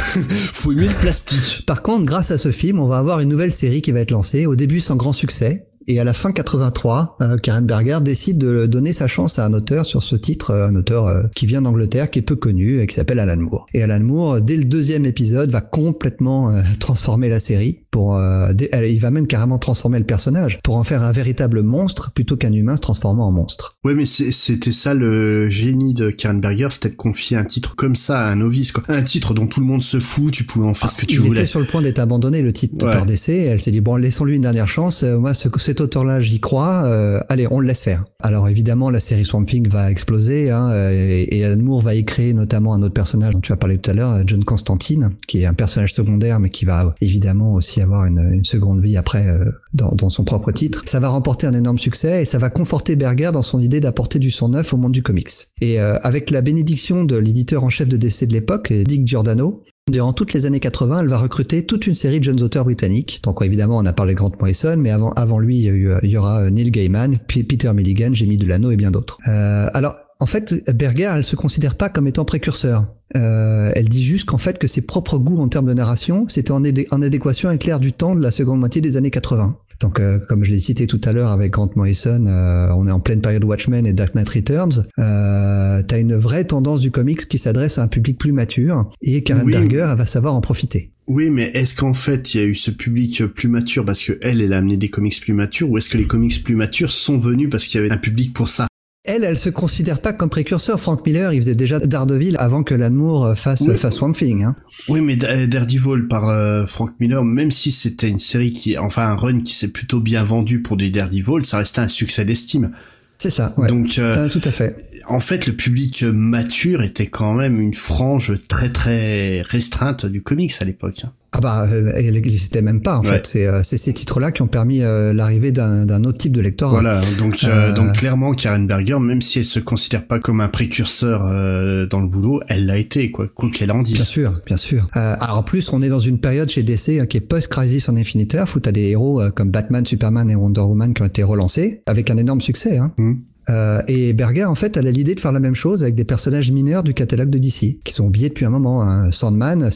[0.53, 1.67] Faut aimer le plastique.
[1.67, 4.11] Par contre, grâce à ce film, on va avoir une nouvelle série qui va être
[4.11, 4.47] lancée.
[4.47, 5.67] Au début, sans grand succès.
[5.89, 9.53] Et à la fin 83, euh, Karen Berger décide de donner sa chance à un
[9.53, 12.81] auteur sur ce titre, euh, un auteur euh, qui vient d'Angleterre, qui est peu connu
[12.81, 13.67] et qui s'appelle Alan Moore.
[13.75, 17.81] Et Alan Moore, dès le deuxième épisode, va complètement euh, transformer la série.
[17.91, 18.51] Pour, euh,
[18.89, 22.53] il va même carrément transformer le personnage pour en faire un véritable monstre plutôt qu'un
[22.53, 23.77] humain se transformant en monstre.
[23.85, 27.95] Ouais, mais c'était ça le génie de Karen Berger, c'était de confier un titre comme
[27.95, 28.83] ça à un novice, quoi.
[28.89, 31.17] Un titre dont tout le monde se fout, tu pouvais en faire ce que tu
[31.19, 31.41] Ah, il voulais.
[31.41, 32.93] était sur le point d'être abandonné le titre Ouais.
[32.93, 33.05] par.
[33.29, 35.03] Et elle s'est dit bon, laissons-lui une dernière chance.
[35.03, 36.85] Euh, moi, ce, cet auteur-là, j'y crois.
[36.85, 38.05] Euh, allez, on le laisse faire.
[38.21, 41.95] Alors évidemment, la série Swamp Thing va exploser hein, euh, et, et Alan Moore va
[41.95, 44.45] y créer notamment un autre personnage dont tu as parlé tout à l'heure, euh, John
[44.45, 48.83] Constantine, qui est un personnage secondaire, mais qui va évidemment aussi avoir une, une seconde
[48.83, 50.83] vie après euh, dans, dans son propre titre.
[50.85, 54.19] Ça va remporter un énorme succès et ça va conforter Berger dans son idée d'apporter
[54.19, 55.31] du son neuf au monde du comics.
[55.63, 59.63] Et euh, avec la bénédiction de l'éditeur en chef de DC de l'époque, Dick Giordano,
[59.91, 63.21] Durant toutes les années 80, elle va recruter toute une série de jeunes auteurs britanniques.
[63.25, 65.93] Donc évidemment, on a parlé Grant Morrison, mais avant, avant lui, il y, a eu,
[66.05, 69.19] il y aura euh, Neil Gaiman, Peter Milligan, Jamie Delano et bien d'autres.
[69.27, 72.87] Euh, alors, en fait, Berger, elle se considère pas comme étant précurseur.
[73.17, 76.53] Euh, elle dit juste qu'en fait que ses propres goûts en termes de narration, c'était
[76.53, 76.63] en
[77.03, 79.59] adéquation avec l'air du temps de la seconde moitié des années 80.
[79.83, 82.91] Donc, euh, comme je l'ai cité tout à l'heure avec Grant Morrison, euh, on est
[82.91, 84.87] en pleine période Watchmen et Dark Knight Returns.
[84.99, 89.23] Euh, T'as une vraie tendance du comics qui s'adresse à un public plus mature et
[89.23, 89.53] Karen Oui.
[89.53, 90.91] Berger, elle va savoir en profiter.
[91.09, 94.19] Oui, mais est-ce qu'en fait, il y a eu ce public plus mature parce que
[94.23, 96.93] elle, elle a amené des comics plus matures, ou est-ce que les comics plus matures
[96.93, 98.69] sont venus parce qu'il y avait un public pour ça?
[99.05, 100.79] Elle, elle se considère pas comme précurseur.
[100.79, 103.77] Frank Miller, il faisait déjà Daredevil avant que Lanmour fasse, Oui.
[103.77, 104.45] fasse Swamp Thing.
[104.45, 104.55] Hein.
[104.89, 109.09] Oui, mais Da- Daredevil par euh, Frank Miller, même si c'était une série qui, enfin
[109.09, 112.71] un run qui s'est plutôt bien vendu pour des Daredevil, ça restait un succès d'estime.
[113.19, 113.67] C'est ça, ouais.
[113.67, 114.77] Donc, euh, Euh, tout à fait.
[115.09, 120.53] En fait, le public mature était quand même une frange très très restreinte du comics
[120.61, 121.03] à l'époque.
[121.05, 121.13] hein.
[121.35, 123.09] Ah bah, euh, elle n'existait même pas en Ouais.
[123.13, 123.27] fait.
[123.27, 126.73] C'est euh, c'est ces titres-là qui ont permis euh, l'arrivée d'un autre type de lectorat.
[126.75, 130.49] Voilà, donc euh, donc clairement Karen Berger, même si elle se considère pas comme un
[130.51, 134.05] précurseur euh, dans le boulot, elle l'a été quoi, quoi qu'elle en Bien dise.
[134.07, 134.87] sûr, bien sûr.
[134.97, 137.97] Euh, alors en plus, on est dans une période chez DC qui est post-Crisis on
[137.97, 141.23] Infinite Earth où t'as des héros comme Batman, Superman et Wonder Woman qui ont été
[141.23, 142.77] relancés avec un énorme succès.
[142.77, 142.93] Hein.
[142.99, 143.23] Mhm.
[143.51, 146.05] Euh, et Berger, en fait, elle a l'idée de faire la même chose avec des
[146.05, 148.83] personnages mineurs du catalogue de DC, qui sont oubliés depuis un moment.
[148.83, 149.11] Hein.
[149.11, 149.69] Sandman,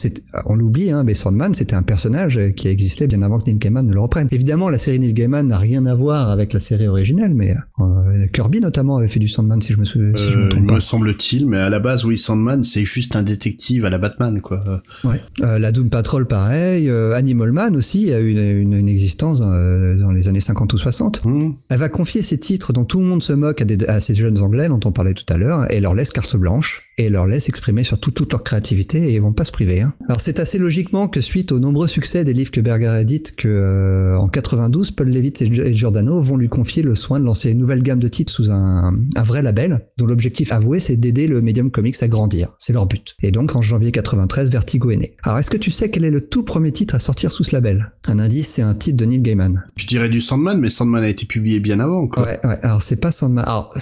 [0.45, 3.85] on l'oublie, hein, mais Sandman, c'était un personnage qui existait bien avant que Neil Gaiman
[3.85, 4.27] ne le reprenne.
[4.31, 8.25] Évidemment, la série Neil Gaiman n'a rien à voir avec la série originelle, mais euh,
[8.33, 10.67] Kirby notamment avait fait du Sandman, si je me souviens, si je me Euh, trompe
[10.67, 10.73] pas.
[10.75, 14.39] me semble-t-il, mais à la base, oui, Sandman, c'est juste un détective à la Batman,
[14.41, 14.63] quoi.
[15.03, 15.21] Ouais.
[15.41, 16.89] Euh, la Doom Patrol, pareil.
[16.89, 20.73] Euh, Animal Man aussi a eu une, une, une existence euh, dans les années 50
[20.73, 21.21] ou 60.
[21.25, 21.51] hmm.
[21.69, 24.15] Elle va confier ces titres dont tout le monde se moque à, des, à ces
[24.15, 27.27] jeunes anglais dont on parlait tout à l'heure et leur laisse carte blanche et leur
[27.27, 29.81] laisse exprimer surtout toute leur créativité et ils vont pas se priver.
[29.81, 29.93] Hein.
[30.07, 33.47] Alors c'est assez logiquement que suite aux nombreux succès des livres que Berger édite que
[33.47, 37.59] euh, en 92 Paul Levitt et Giordano vont lui confier le soin de lancer une
[37.59, 41.41] nouvelle gamme de titres sous un, un vrai label dont l'objectif avoué c'est d'aider le
[41.41, 42.55] medium comics à grandir.
[42.57, 43.15] C'est leur but.
[43.21, 45.15] Et donc en janvier 93 Vertigo est né.
[45.23, 47.55] Alors est-ce que tu sais quel est le tout premier titre à sortir sous ce
[47.55, 47.91] label?
[48.07, 49.63] Un indice c'est un titre de Neil Gaiman.
[49.75, 52.23] Je dirais du Sandman, mais Sandman a été publié bien avant, quoi.
[52.23, 52.57] Ouais, ouais.
[52.63, 53.45] Alors c'est pas Sandman.
[53.47, 53.73] Alors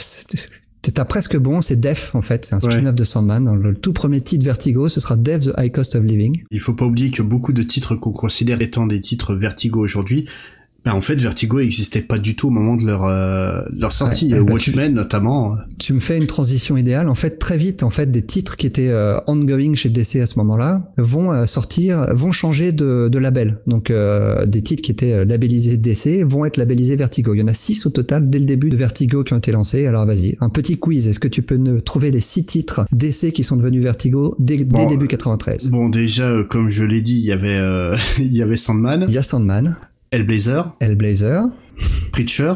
[0.99, 2.71] à presque bon, c'est Def en fait, c'est un Ouais.
[2.71, 3.43] spin-off de Sandman.
[3.43, 6.43] Dans le tout premier titre Vertigo, ce sera Def the High Cost of Living.
[6.51, 10.27] Il faut pas oublier que beaucoup de titres qu'on considère étant des titres Vertigo aujourd'hui,
[10.85, 13.91] ben en fait Vertigo n'existait pas du tout au moment de leur euh, de leur
[13.91, 14.31] sortie.
[14.33, 15.53] Ouais, bah, Watchmen notamment.
[15.53, 17.09] euh, Tu me fais une transition idéale.
[17.09, 20.27] En fait, très vite, en fait, des titres qui étaient euh, ongoing chez DC à
[20.27, 23.57] ce moment-là vont euh, sortir, vont changer de, de label.
[23.67, 27.33] Donc euh, des titres qui étaient labellisés DC vont être labellisés Vertigo.
[27.33, 29.51] Il y en a six au total dès le début de Vertigo qui ont été
[29.51, 29.87] lancés.
[29.87, 31.07] Alors vas-y, un petit quiz.
[31.07, 34.57] Est-ce que tu peux me trouver les six titres DC qui sont devenus Vertigo dès,
[34.57, 37.95] dès Bon, début 93 Bon déjà, euh, comme je l'ai dit, il y avait euh,
[38.19, 39.75] il y avait Sandman, Il y a Sandman,
[40.11, 41.41] Hellblazer, Hellblazer.
[42.11, 42.53] Preacher.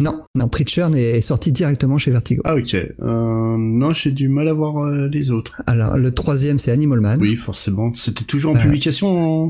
[0.00, 2.42] Non, non, Preacher est sorti directement chez Vertigo.
[2.44, 2.74] Ah ok.
[2.74, 5.62] Euh, non, j'ai du mal à voir euh, les autres.
[5.66, 7.18] Alors le troisième c'est Animal Man.
[7.20, 7.92] Oui, forcément.
[7.94, 9.44] C'était toujours en Euh, publication en,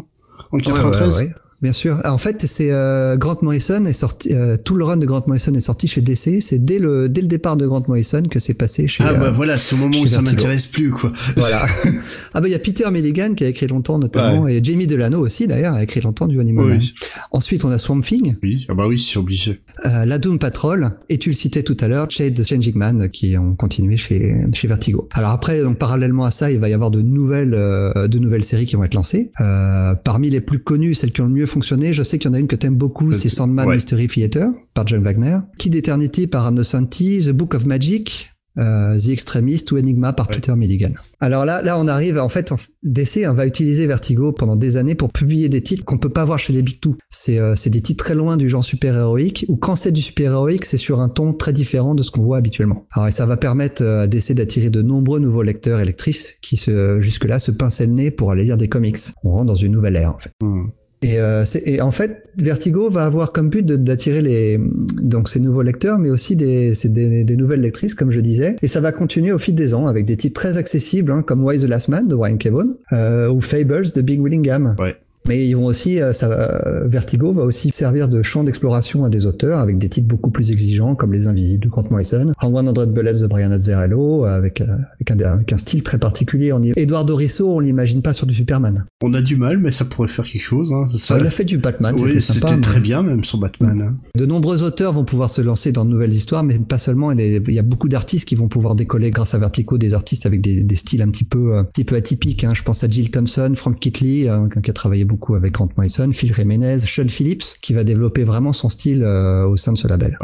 [0.52, 1.18] en Ouais, 93.
[1.18, 1.98] ouais, ouais, Bien sûr.
[2.04, 4.32] Ah, En fait, c'est euh, Grant Morrison est sorti.
[4.34, 6.40] euh, tout le run de Grant Morrison est sorti chez DC.
[6.42, 9.02] C'est dès le dès le départ de Grant Morrison que c'est passé chez.
[9.06, 11.12] Ah bah euh, voilà, c'est au moment où ça m'intéresse plus quoi.
[11.36, 11.64] voilà.
[12.34, 15.18] ah bah il y a Peter Milligan qui a écrit longtemps notamment et Jamie Delano
[15.18, 16.66] aussi d'ailleurs a écrit longtemps du Animal.
[16.78, 16.92] Oui.
[17.32, 19.60] Ensuite on a Swamp Thing, Oui, ah bah oui, c'est obligé.
[19.86, 23.38] euh, la Doom Patrol et tu le citais tout à l'heure, Shade Changing Man qui
[23.38, 25.08] ont continué chez chez Vertigo.
[25.14, 28.44] Alors après donc parallèlement à ça il va y avoir de nouvelles euh, de nouvelles
[28.44, 29.30] séries qui vont être lancées.
[29.40, 31.92] Euh, parmi les plus connues, celles qui ont le mieux mieux fonctionné.
[31.92, 34.86] Je sais qu'il y en a une que t'aimes beaucoup, c'est Sandman Mystery Theater par
[34.86, 39.78] John Wagner, Kid Eternity par Anno Santi, The Book of Magic euh, The Extremist ou
[39.78, 40.92] Enigma par Peter Milligan.
[41.20, 44.94] Alors là, là, on arrive, en fait, DC hein, va utiliser Vertigo pendant des années
[44.94, 46.96] pour publier des titres qu'on peut pas voir chez les Big Two.
[47.08, 50.78] C'est euh, des titres très loin du genre super-héroïque, ou quand c'est du super-héroïque, c'est
[50.78, 52.86] sur un ton très différent de ce qu'on voit habituellement.
[52.92, 56.34] Alors et ça va permettre euh, à DC d'attirer de nombreux nouveaux lecteurs et lectrices
[56.42, 58.98] qui se, jusque-là se pinçaient le nez pour aller lire des comics.
[59.22, 60.32] On rentre dans une nouvelle ère, en fait.
[60.42, 60.68] Hmm.
[61.06, 65.62] Et, euh, et, en fait, Vertigo va avoir comme but d'attirer les donc ces nouveaux
[65.62, 68.56] lecteurs, mais aussi des, des, des, nouvelles lectrices, comme je disais.
[68.62, 71.44] Et ça va continuer au fil des ans avec des titres très accessibles, hein, comme
[71.44, 74.74] Why the Last Man de Brian Kevon euh, ou Fables de Big Willingham.
[74.78, 74.96] Ouais.
[75.28, 79.08] Mais ils vont aussi, euh, ça, euh, Vertigo va aussi servir de champ d'exploration à
[79.08, 82.54] des auteurs avec des titres beaucoup plus exigeants comme Les Invisibles de Grant Morrison, En
[82.54, 86.52] 100 Bullets de Brian Azzarello avec, euh, avec, un, avec un style très particulier.
[86.52, 86.72] On y...
[86.76, 88.84] Eduardo Risso, on l'imagine pas sur du Superman.
[89.02, 90.72] On a du mal, mais ça pourrait faire quelque chose.
[90.72, 90.88] Hein.
[90.96, 91.18] Ça...
[91.18, 93.82] il a fait du Batman, oui, c'était très bien même son Batman.
[93.82, 93.96] Hein.
[94.14, 97.10] De nombreux auteurs vont pouvoir se lancer dans de nouvelles histoires, mais pas seulement.
[97.12, 100.40] Il y a beaucoup d'artistes qui vont pouvoir décoller grâce à Vertigo, des artistes avec
[100.40, 102.44] des, des styles un petit peu, un petit peu atypiques.
[102.44, 102.52] Hein.
[102.54, 106.10] Je pense à Jill Thompson, Frank Kitley, hein, qui a travaillé beaucoup avec Grant Morrison
[106.12, 109.88] Phil Jiménez, Sean Phillips, qui va développer vraiment son style euh, au sein de ce
[109.88, 110.18] label.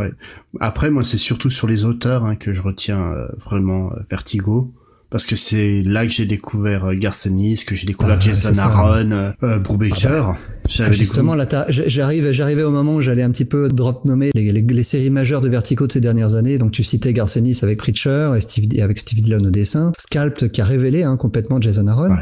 [0.60, 4.72] Après, moi, c'est surtout sur les auteurs hein, que je retiens euh, vraiment euh, Vertigo
[5.12, 9.10] parce que c'est là que j'ai découvert euh, Garcenis, que j'ai découvert ah, Jason Aaron,
[9.42, 10.30] euh, Brubaker.
[10.30, 10.38] Ah
[10.78, 14.50] bah, justement, là, j'arrive, j'arrivais au moment où j'allais un petit peu drop nommer les,
[14.50, 16.56] les, séries majeures de Vertigo de ces dernières années.
[16.56, 20.62] Donc, tu citais Garcenis avec Preacher et Steve, avec Steve Dillon au dessin, Scalped qui
[20.62, 22.16] a révélé hein, complètement Jason Aaron.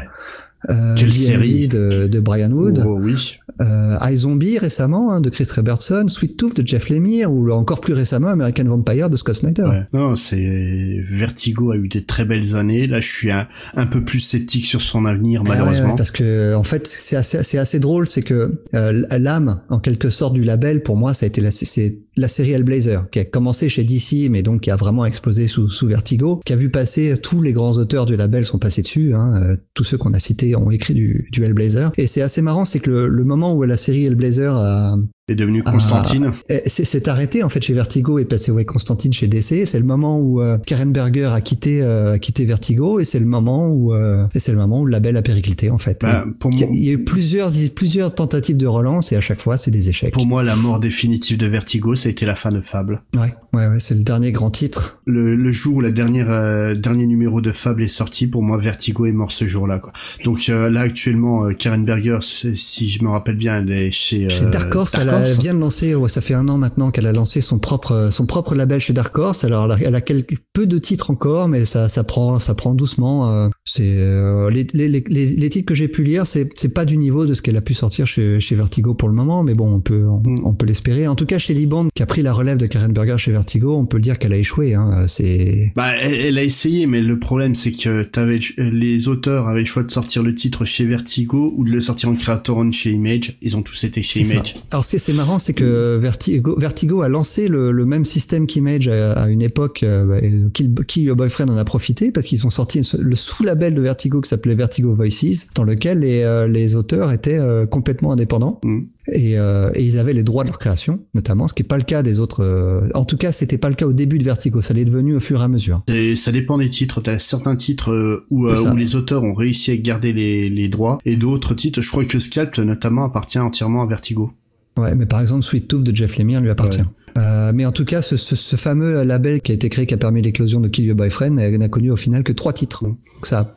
[0.69, 3.39] Euh, Quelle série de, de, Brian Wood, oh, oui.
[3.61, 7.93] euh, iZombie récemment hein, de Chris Robertson, Sweet Tooth de Jeff Lemire ou encore plus
[7.93, 9.63] récemment American Vampire de Scott Snyder.
[9.63, 9.87] Ouais.
[9.91, 12.85] Non, c'est Vertigo a eu des très belles années.
[12.85, 15.89] Là, je suis un, un peu plus sceptique sur son avenir ah malheureusement.
[15.89, 20.09] Ouais, parce que en fait, c'est assez, assez drôle, c'est que euh, l'âme en quelque
[20.09, 23.25] sorte du label pour moi, ça a été la, c'est la série Hellblazer, qui a
[23.25, 27.17] commencé chez DC, mais donc qui a vraiment explosé sous, Vertigo, qui a vu passer
[27.21, 30.19] tous les grands auteurs du label sont passés dessus, hein, euh, tous ceux qu'on a
[30.19, 31.91] cités ont écrit du, du Hellblazer.
[31.97, 35.35] Et c'est assez marrant, c'est que le, le, moment où la série Hellblazer a, est
[35.35, 36.33] devenu Constantine.
[36.49, 39.65] Ah, c'est arrêté en fait chez Vertigo et passé ouais Constantine chez DC.
[39.65, 43.19] C'est le moment où euh, Karen Berger a quitté euh, a quitté Vertigo et c'est
[43.19, 46.01] le moment où euh, c'est le moment où le label a périclité en fait.
[46.01, 49.57] Bah, pour il, y a, eu plusieurs plusieurs tentatives de relance et à chaque fois
[49.57, 50.13] c'est des échecs.
[50.13, 53.01] Pour moi, la mort définitive de Vertigo, ça a été la fin de Fable.
[53.15, 55.01] Ouais, ouais, ouais c'est le dernier grand titre.
[55.05, 58.57] Le, le jour où la dernière euh, dernier numéro de Fable est sorti, pour moi,
[58.57, 59.79] Vertigo est mort ce jour-là.
[59.79, 59.93] Quoi.
[60.23, 64.73] Donc là actuellement, Karen Berger, si je me rappelle bien, elle est chez, chez Dark
[64.75, 64.95] Horse.
[65.11, 68.25] Elle, vient de lancer ça fait un an maintenant qu'elle a lancé son propre son
[68.25, 69.43] propre label chez Dark Horse.
[69.43, 73.49] Alors elle a, quelques peu de titres encore, mais ça ça prend ça prend doucement.
[73.63, 76.97] C'est euh, les, les, les, les, titres que j'ai pu lire, c'est c'est pas du
[76.97, 79.71] niveau de ce qu'elle a pu sortir chez, chez Vertigo pour le moment, mais bon
[79.75, 80.57] on peut on, mm.
[80.57, 81.07] peut l'espérer.
[81.07, 83.77] En tout cas chez Liban qui a pris la relève de Karen Berger chez Vertigo,
[83.77, 84.73] on peut le dire qu'elle a échoué.
[84.73, 85.05] Hein.
[85.07, 89.65] C'est bah elle, a essayé, mais le problème c'est que t'avais les auteurs avaient le
[89.65, 92.91] choix de sortir le titre chez Vertigo ou de le sortir en creator on chez
[92.91, 93.37] Image.
[93.43, 94.55] Ils ont tous été chez Image.
[94.71, 98.47] Alors ce qui c'est marrant, c'est que Vertigo, Vertigo a lancé le, le même système
[98.47, 99.83] qu'Image à, à, une époque.
[99.83, 103.15] Euh, bah, Kill, Kill, Your Boyfriend en a profité parce qu'ils ont sorti le
[103.51, 107.65] sous-label de Vertigo qui s'appelait Vertigo Voices, dans lequel les, euh, les auteurs étaient euh,
[107.65, 108.59] complètement indépendants.
[108.63, 108.79] Mm.
[109.13, 111.77] Et, euh, et, ils avaient les droits de leur création, notamment, ce qui est pas
[111.77, 112.43] le cas des autres.
[112.43, 114.61] Euh, en tout cas, c'était pas le cas au début de Vertigo.
[114.61, 115.83] Ça l'est devenu au fur et à mesure.
[115.87, 117.01] Et ça dépend des titres.
[117.01, 121.17] T'as certains titres où, où les auteurs ont réussi à garder les, les droits, et
[121.17, 121.81] d'autres titres.
[121.81, 124.31] Je crois que Scalp notamment appartient entièrement à Vertigo.
[124.77, 126.83] Ouais, mais par exemple, Sweet Tooth de Jeff Lemire lui appartient.
[127.17, 129.93] Euh, mais en tout cas, ce, ce, ce, fameux label qui a été créé, qui
[129.93, 132.85] a permis l'éclosion de Kill Your Boyfriend, n'a connu au final que trois titres.
[133.21, 133.55] Donc ça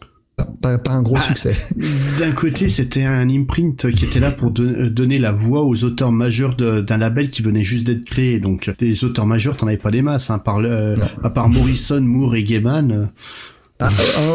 [0.61, 1.57] pas, pas un gros ah, succès.
[2.19, 6.55] D'un côté, c'était un imprint qui était là pour donner la voix aux auteurs majeurs
[6.57, 8.41] d'un label qui venait juste d'être créé.
[8.41, 12.01] Donc, les auteurs majeurs, t'en avais pas des masses, hein, par le, à part Morrison,
[12.01, 13.11] Moore et Gaiman.
[13.81, 13.91] Ah,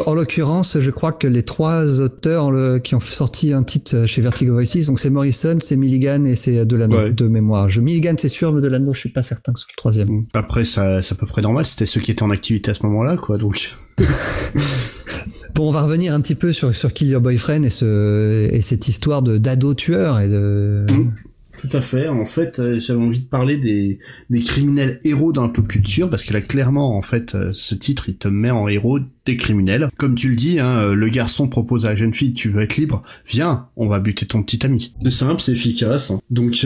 [0.06, 4.54] en, l'occurrence, je crois que les trois auteurs qui ont sorti un titre chez Vertigo
[4.54, 7.70] Voices, donc c'est Morrison, c'est Milligan et c'est Delano de mémoire.
[7.70, 10.26] Je, Milligan, c'est sûr, mais Delano, je suis pas certain que c'est le troisième.
[10.34, 11.66] Après, c'est à peu près normal.
[11.66, 13.38] C'était ceux qui étaient en activité à ce moment-là, quoi.
[13.38, 13.76] Donc.
[15.56, 18.62] bon, on va revenir un petit peu sur sur Kill Your Boyfriend et ce et
[18.62, 20.86] cette histoire de d'ado tueur et de.
[20.90, 21.12] Mm.
[21.60, 22.08] Tout à fait.
[22.08, 26.10] En fait, euh, j'avais envie de parler des, des criminels héros dans la pop culture
[26.10, 29.36] parce que là, clairement, en fait, euh, ce titre, il te met en héros des
[29.36, 29.90] criminels.
[29.98, 32.62] Comme tu le dis, hein, euh, le garçon propose à la jeune fille, tu veux
[32.62, 34.94] être libre, viens, on va buter ton petit ami.
[35.04, 36.14] C'est simple, c'est efficace.
[36.30, 36.66] Donc,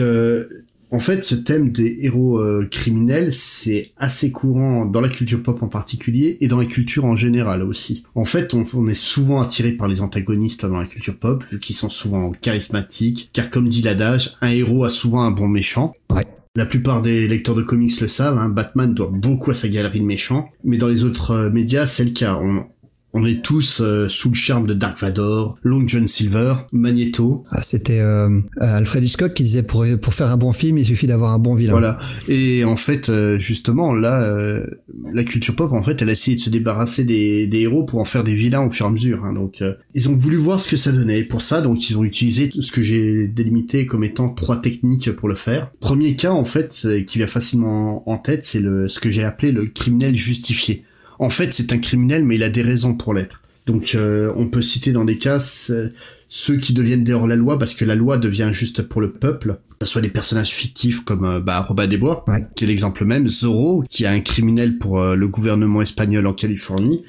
[0.90, 5.62] En fait, ce thème des héros euh, criminels, c'est assez courant dans la culture pop
[5.62, 8.04] en particulier et dans la culture en général aussi.
[8.14, 11.58] En fait, on, on est souvent attiré par les antagonistes dans la culture pop, vu
[11.60, 15.94] qu'ils sont souvent charismatiques, car comme dit l'adage, un héros a souvent un bon méchant.
[16.10, 16.24] Ouais.
[16.56, 19.98] La plupart des lecteurs de comics le savent, hein, Batman doit beaucoup à sa galerie
[19.98, 22.38] de méchants, mais dans les autres euh, médias, c'est le cas.
[22.40, 22.66] On,
[23.14, 27.44] on est tous euh, sous le charme de Dark Vador, Long John Silver, Magneto.
[27.50, 31.06] Ah, C'était euh, Alfred Hitchcock qui disait pour pour faire un bon film, il suffit
[31.06, 31.72] d'avoir un bon vilain.
[31.72, 31.98] Voilà.
[32.28, 34.66] Et en fait, euh, justement, là, euh,
[35.12, 38.00] la culture pop, en fait, elle a essayé de se débarrasser des, des héros pour
[38.00, 39.24] en faire des vilains au fur et à mesure.
[39.24, 39.32] hein.
[39.32, 41.20] Donc, euh, ils ont voulu voir ce que ça donnait.
[41.20, 45.10] Et pour ça, donc, ils ont utilisé ce que j'ai délimité comme étant trois techniques
[45.12, 45.70] pour le faire.
[45.80, 49.52] Premier cas, en fait, qui vient facilement en tête, c'est le ce que j'ai appelé
[49.52, 50.84] le criminel justifié.
[51.24, 53.40] En fait, c'est un criminel, mais il a des raisons pour l'être.
[53.66, 55.90] Donc, euh, on peut citer dans des cas c'est-
[56.28, 59.56] ceux qui deviennent des hors-la-loi parce que la loi devient juste pour le peuple.
[59.80, 62.44] Que ce soit des personnages fictifs comme euh, bah, Robin des Bois, Ouais.
[62.54, 66.34] qui est l'exemple même, Zorro, qui est un criminel pour euh, le gouvernement espagnol en
[66.34, 67.04] Californie,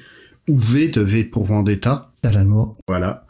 [0.48, 3.24] ou V de V pour Vendetta, Alan voilà.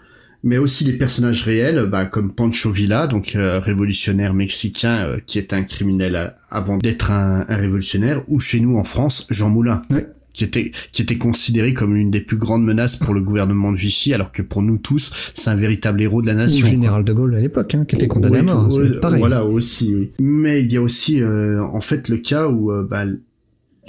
[0.45, 5.39] Mais aussi des personnages réels, bah, comme Pancho Villa, donc euh, révolutionnaire mexicain, euh, qui
[5.39, 9.51] est un criminel euh, avant d'être un, un révolutionnaire, ou chez nous en France, Jean
[9.51, 9.83] Moulin.
[9.91, 10.07] Ouais.
[10.37, 13.79] Qui était, qui était considéré comme l'une des plus grandes menaces pour le gouvernement de
[13.79, 16.67] Vichy, alors que pour nous tous, c'est un véritable héros de la nation.
[16.67, 18.69] le général de Gaulle à l'époque, hein, qui était condamné à mort.
[18.71, 19.21] hein, pareil.
[19.21, 20.11] Voilà, aussi, oui.
[20.21, 23.05] Mais il y a aussi, euh, en fait, le cas où euh, bah,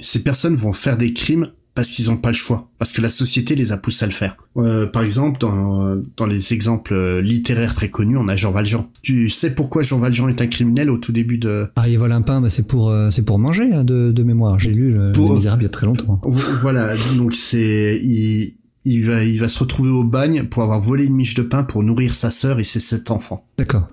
[0.00, 3.08] ces personnes vont faire des crimes parce qu'ils n'ont pas le choix, parce que la
[3.08, 4.36] société les a poussés à le faire.
[4.56, 8.88] Euh, par exemple, dans, dans les exemples euh, littéraires très connus, on a Jean Valjean.
[9.00, 11.68] Tu sais pourquoi Jean Valjean est un criminel au tout début de...
[11.76, 14.22] Ah, il vole un pain, bah, c'est pour euh, c'est pour manger hein, de, de
[14.24, 14.58] mémoire.
[14.58, 16.20] J'ai lu le, Pour- Les Misérables il y a très longtemps.
[16.24, 18.00] Vo- Voilà, donc c'est...
[18.02, 21.42] Il, il, va, il va se retrouver au bagne pour avoir volé une miche de
[21.42, 23.46] pain pour nourrir sa sœur et ses sept enfants.
[23.56, 23.86] D'accord.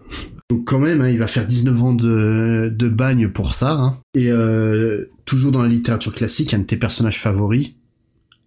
[0.50, 3.74] Donc quand même, hein, il va faire 19 ans de, de bagne pour ça.
[3.74, 3.98] hein.
[4.15, 7.73] Et euh, toujours dans la littérature classique, un de tes personnages favoris,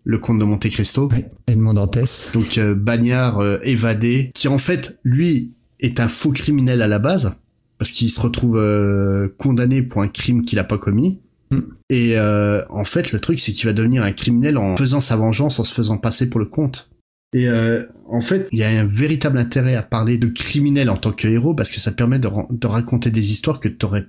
[0.05, 1.09] le comte de Monte Cristo.
[1.13, 1.31] Ouais.
[1.49, 2.31] Edmond Dantès.
[2.33, 6.99] Donc euh, bagnard euh, évadé, qui en fait, lui, est un faux criminel à la
[6.99, 7.37] base,
[7.79, 11.21] parce qu'il se retrouve euh, condamné pour un crime qu'il a pas commis.
[11.51, 11.61] Hmm.
[11.89, 15.17] Et euh, en fait, le truc, c'est qu'il va devenir un criminel en faisant sa
[15.17, 16.91] vengeance, en se faisant passer pour le comte.
[17.35, 20.97] Et euh, en fait, il y a un véritable intérêt à parler de criminel en
[20.97, 24.07] tant que héros parce que ça permet de, de raconter des histoires que t'aurais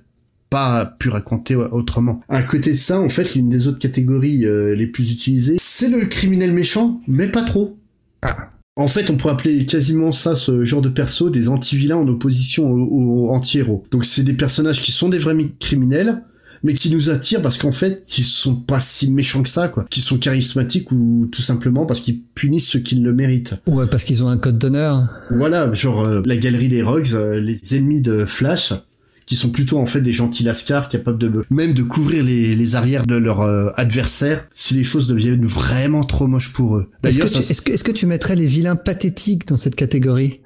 [0.50, 2.20] pas pu raconter autrement.
[2.28, 5.88] À côté de ça, en fait, l'une des autres catégories euh, les plus utilisées, c'est
[5.88, 7.78] le criminel méchant, mais pas trop.
[8.76, 12.70] En fait, on pourrait appeler quasiment ça, ce genre de perso, des anti-vilains en opposition
[12.70, 13.84] aux, aux anti-héros.
[13.90, 16.22] Donc c'est des personnages qui sont des vrais mi- criminels,
[16.62, 19.86] mais qui nous attirent parce qu'en fait, ils sont pas si méchants que ça, quoi.
[19.90, 23.54] Qui sont charismatiques ou tout simplement parce qu'ils punissent ceux qui le méritent.
[23.66, 25.08] Ouais, parce qu'ils ont un code d'honneur.
[25.30, 28.72] Voilà, genre euh, la galerie des Rogues, euh, les ennemis de Flash,
[29.30, 32.74] qui sont plutôt en fait des gentils lascars capables de même de couvrir les, les
[32.74, 36.88] arrières de leur euh, adversaire si les choses deviennent vraiment trop moches pour eux.
[37.04, 39.76] Est-ce que, D'ailleurs, ça, est-ce que, est-ce que tu mettrais les vilains pathétiques dans cette
[39.76, 40.39] catégorie?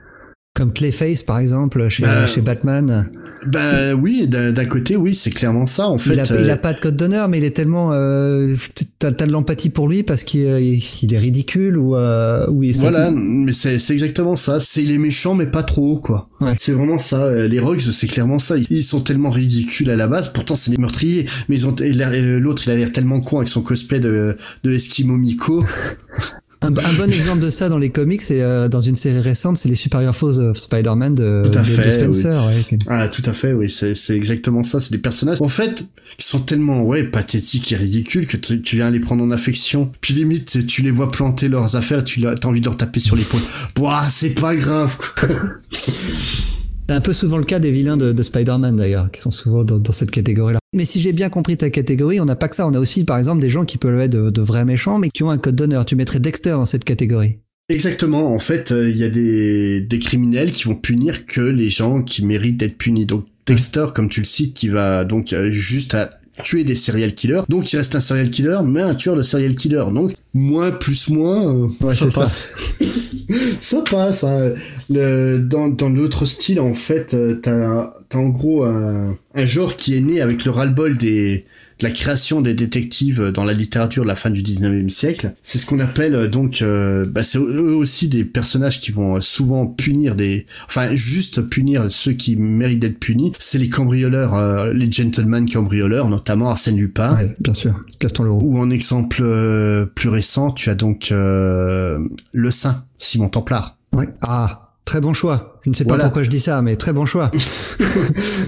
[0.54, 3.10] Comme Clayface, par exemple, chez, Bah, chez Batman.
[3.44, 5.88] ben oui, d'un côté, oui, c'est clairement ça.
[5.88, 7.90] En fait, il, a, euh, il a pas de code d'honneur, mais il est tellement...
[7.92, 8.54] Euh,
[9.00, 11.96] T'as de l'empathie pour lui parce qu'il euh, il est ridicule ou...
[11.96, 14.60] Euh, ou il Voilà, mais c'est exactement ça.
[14.60, 16.28] C'est les méchants, mais pas trop, quoi.
[16.40, 16.54] Ouais.
[16.60, 17.24] C'est vraiment ça.
[17.24, 18.54] Euh, Les Rogues, c'est clairement ça.
[18.56, 20.32] Ils- sont tellement ridicules à la base.
[20.32, 21.26] Pourtant, c'est des meurtriers.
[21.48, 25.16] Mais ils ont l'autre, il a l'air tellement con avec son cosplay de de Eskimo
[25.16, 25.64] Miko.
[26.64, 29.56] Un, un bon exemple de ça dans les comics, c'est euh, dans une série récente,
[29.56, 32.46] c'est les Superior Foes of Spider-Man de, Tout à de- de fait, Spencer.
[32.46, 34.80] ouais, qui- Ah, tout à fait, oui, c'est c'est exactement ça.
[34.80, 35.86] C'est des personnages, en fait,
[36.18, 39.90] qui sont tellement, ouais, pathétiques et ridicules que tu, tu viens les prendre en affection.
[40.00, 42.76] Puis limite, tu les vois planter leurs affaires, et tu l'as- t'as envie de leur
[42.76, 43.40] taper sur l'épaule.
[43.78, 45.28] Ouah, c'est pas grave, quoi.
[46.88, 49.64] C'est un peu souvent le cas des vilains de, de Spider-Man d'ailleurs, qui sont souvent
[49.64, 50.58] dans, dans cette catégorie-là.
[50.74, 52.66] Mais si j'ai bien compris ta catégorie, on n'a pas que ça.
[52.66, 55.08] On a aussi, par exemple, des gens qui peuvent être de, de vrais méchants, mais
[55.08, 55.84] qui ont un code d'honneur.
[55.86, 57.38] Tu mettrais Dexter dans cette catégorie.
[57.70, 58.34] Exactement.
[58.34, 62.02] En fait, euh, il y a des, des criminels qui vont punir que les gens
[62.02, 63.06] qui méritent d'être punis.
[63.06, 66.10] Donc Dexter, comme tu le cites, qui va donc euh, juste à
[66.42, 67.42] tuer des serial killers.
[67.48, 69.84] Donc il reste un serial killer, mais un tueur de serial killer.
[69.94, 72.56] Donc moins plus moins, euh, Ouais, ça c'est passe.
[73.60, 74.24] ça passe.
[74.24, 74.54] hein.
[74.88, 80.00] Dans l'autre style, en fait, euh, t'as t'as en gros un, un genre qui est
[80.00, 81.44] né avec le ras-le-bol des
[81.80, 85.32] de la création des détectives dans la littérature de la fin du 19e siècle.
[85.42, 89.16] C'est ce qu'on appelle euh, donc, euh, bah, c'est eux aussi des personnages qui vont
[89.16, 93.32] euh, souvent punir des, enfin juste punir ceux qui méritent d'être punis.
[93.38, 97.14] C'est les cambrioleurs, euh, les gentlemen cambrioleurs, notamment Arsène Lupin.
[97.16, 97.74] Ouais, bien sûr.
[98.00, 98.40] Gaston Leroux.
[98.42, 101.98] Ou en exemple euh, plus récent, tu as donc euh,
[102.32, 103.78] le Saint, Simon Templar.
[103.92, 104.08] Ouais.
[104.22, 105.58] Ah, Très bon choix.
[105.64, 106.04] Je ne sais pas Voilà.
[106.04, 107.30] pourquoi je dis ça, mais très bon choix.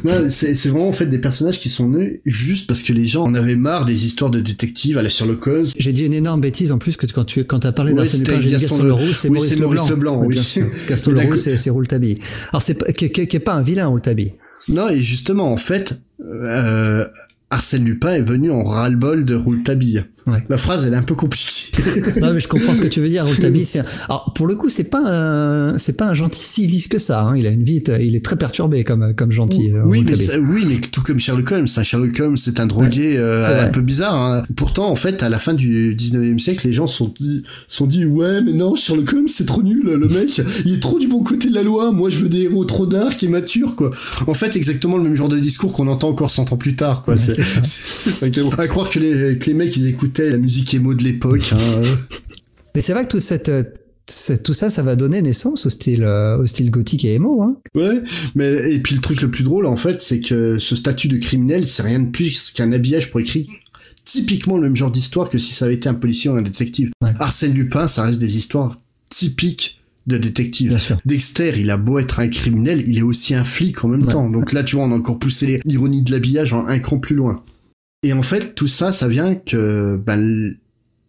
[0.05, 3.05] Non, c'est c'est vraiment en fait des personnages qui sont nés juste parce que les
[3.07, 5.66] gens en avaient marre des histoires de détectives à la Sherlock Holmes.
[5.78, 8.34] J'ai dit une énorme bêtise en plus que quand tu quand as parlé Ouais, Lupin,
[8.41, 10.34] j'ai dit Gaston Gaston Le- Leroux, c'est oui, Maurice, c'est Maurice Leblanc, oui.
[10.34, 10.66] bien.
[10.89, 12.18] Gaston Leroux, c'est Rouletabille.
[12.53, 14.32] Alors c'est pas- qui, qui, qui est pas un vilain Rouletabille.
[14.68, 17.07] Non, et justement, en fait, euh,
[17.51, 20.05] Arsène Lupin est venu en ras-le-bol de Rouletabille.
[20.26, 20.43] Ouais.
[20.49, 21.65] La phrase, elle est un peu compliquée.
[22.20, 23.24] non mais je comprends ce que tu veux dire.
[23.27, 23.85] Rouletabille, c'est un...
[24.09, 27.22] alors pour le coup c'est pas un c'est pas un gentil si que ça.
[27.22, 27.37] Hein.
[27.37, 29.72] Il a une vie, il est très perturbé comme comme gentil.
[29.72, 30.27] euh, oui, mais Rouletabille.
[30.27, 33.68] ça- oui, mais tout comme Sherlock Holmes, un Sherlock Holmes, c'est un drogué euh, un
[33.68, 34.14] peu bizarre.
[34.14, 34.43] hein.
[34.57, 38.05] Pourtant, en fait, à la fin du 19e siècle, les gens sont dit, sont dit
[38.05, 41.22] ouais, mais non, Sherlock Holmes, c'est trop nul, le mec, il est trop du bon
[41.22, 41.93] côté de la loi.
[41.93, 43.91] Moi, je veux des héros trop dark et matures, quoi.
[44.27, 47.03] En fait, exactement le même genre de discours qu'on entend encore 100 ans plus tard,
[47.03, 47.14] quoi.
[47.14, 48.22] Ouais, c'est
[48.59, 51.51] à croire que les, que les mecs, ils écoutaient la musique émo de l'époque.
[51.53, 51.57] Hein.
[52.74, 53.62] Mais c'est vrai que cette euh,
[54.44, 57.42] tout ça, ça va donner naissance au style, euh, au style gothique et émo.
[57.42, 57.56] Hein.
[57.74, 58.02] Ouais,
[58.36, 61.16] mais et puis le truc le plus drôle en fait, c'est que ce statut de
[61.18, 63.46] criminel, c'est rien de plus qu'un habillage pour écrire
[64.04, 66.90] typiquement le même genre d'histoire que si ça avait été un policier ou un détective.
[67.02, 67.10] Ouais.
[67.18, 70.68] Arsène Lupin, ça reste des histoires typiques de détective.
[70.68, 70.98] Bien sûr.
[71.04, 74.06] Dexter, il a beau être un criminel, il est aussi un flic en même Ouais.
[74.06, 74.30] temps.
[74.30, 77.16] Donc là, tu vois, on a encore poussé l'ironie de l'habillage en un cran plus
[77.16, 77.42] loin.
[78.04, 80.54] Et en fait, tout ça, ça vient que ben,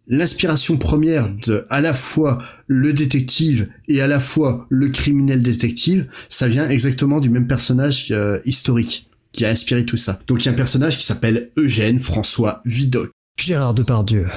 [0.08, 6.08] l'inspiration première de à la fois le détective et à la fois le criminel détective,
[6.28, 10.18] ça vient exactement du même personnage euh, historique qui a inspiré tout ça.
[10.26, 13.10] Donc il y a un personnage qui s'appelle Eugène François Vidocq.
[13.38, 14.26] Gérard Depardieu.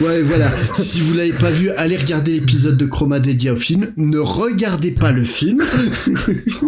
[0.00, 0.50] Ouais, voilà.
[0.74, 3.88] si vous l'avez pas vu, allez regarder l'épisode de Chroma dédié au film.
[3.96, 5.62] Ne regardez pas le film.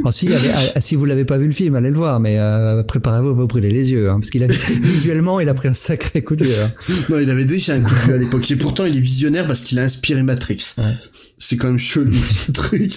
[0.05, 2.39] Oh, si, allez- ah, si vous l'avez pas vu le film, allez le voir, mais
[2.39, 4.47] euh, préparez-vous à vous brûler les yeux, hein, parce qu'il a
[4.83, 6.55] visuellement, il a pris un sacré coup de vieux.
[6.63, 6.71] hein.
[7.11, 8.51] Non, il avait déjà un coup de vue à l'époque.
[8.51, 10.75] Et pourtant, il est visionnaire parce qu'il a inspiré Matrix.
[10.79, 10.85] Ouais.
[11.45, 12.93] C'est quand même chelou, ce truc.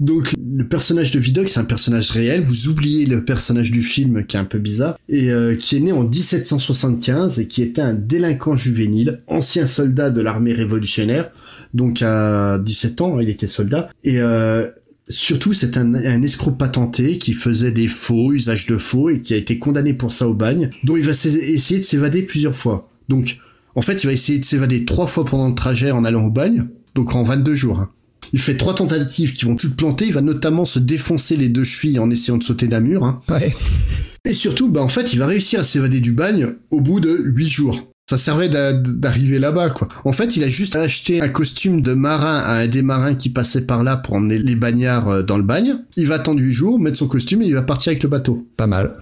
[0.00, 2.42] Donc, le personnage de Vidocq, c'est un personnage réel.
[2.42, 4.98] Vous oubliez le personnage du film qui est un peu bizarre.
[5.08, 10.10] Et euh, qui est né en 1775 et qui était un délinquant juvénile, ancien soldat
[10.10, 11.30] de l'armée révolutionnaire.
[11.72, 13.88] Donc, à 17 ans, il était soldat.
[14.04, 14.20] Et...
[14.20, 14.68] Euh,
[15.08, 19.36] Surtout, c'est un, escroc patenté qui faisait des faux, usage de faux, et qui a
[19.36, 22.88] été condamné pour ça au bagne, dont il va essayer de s'évader plusieurs fois.
[23.08, 23.38] Donc,
[23.74, 26.30] en fait, il va essayer de s'évader trois fois pendant le trajet en allant au
[26.30, 27.80] bagne, donc en 22 jours.
[27.80, 27.90] hein.
[28.32, 31.64] Il fait trois tentatives qui vont toutes planter, il va notamment se défoncer les deux
[31.64, 33.04] chevilles en essayant de sauter d'un mur.
[33.04, 33.20] hein.
[33.28, 33.50] Ouais.
[34.24, 37.10] Et surtout, bah en fait, il va réussir à s'évader du bagne au bout de
[37.24, 37.90] huit jours.
[38.08, 39.88] Ça servait d'a- d'arriver là-bas, quoi.
[40.04, 43.30] En fait, il a juste acheté un costume de marin à un des marins qui
[43.30, 45.76] passait par là pour emmener les bagnards euh, dans le bagne.
[45.96, 48.46] Il va attendre huit jours, mettre son costume et il va partir avec le bateau.
[48.56, 48.96] Pas mal.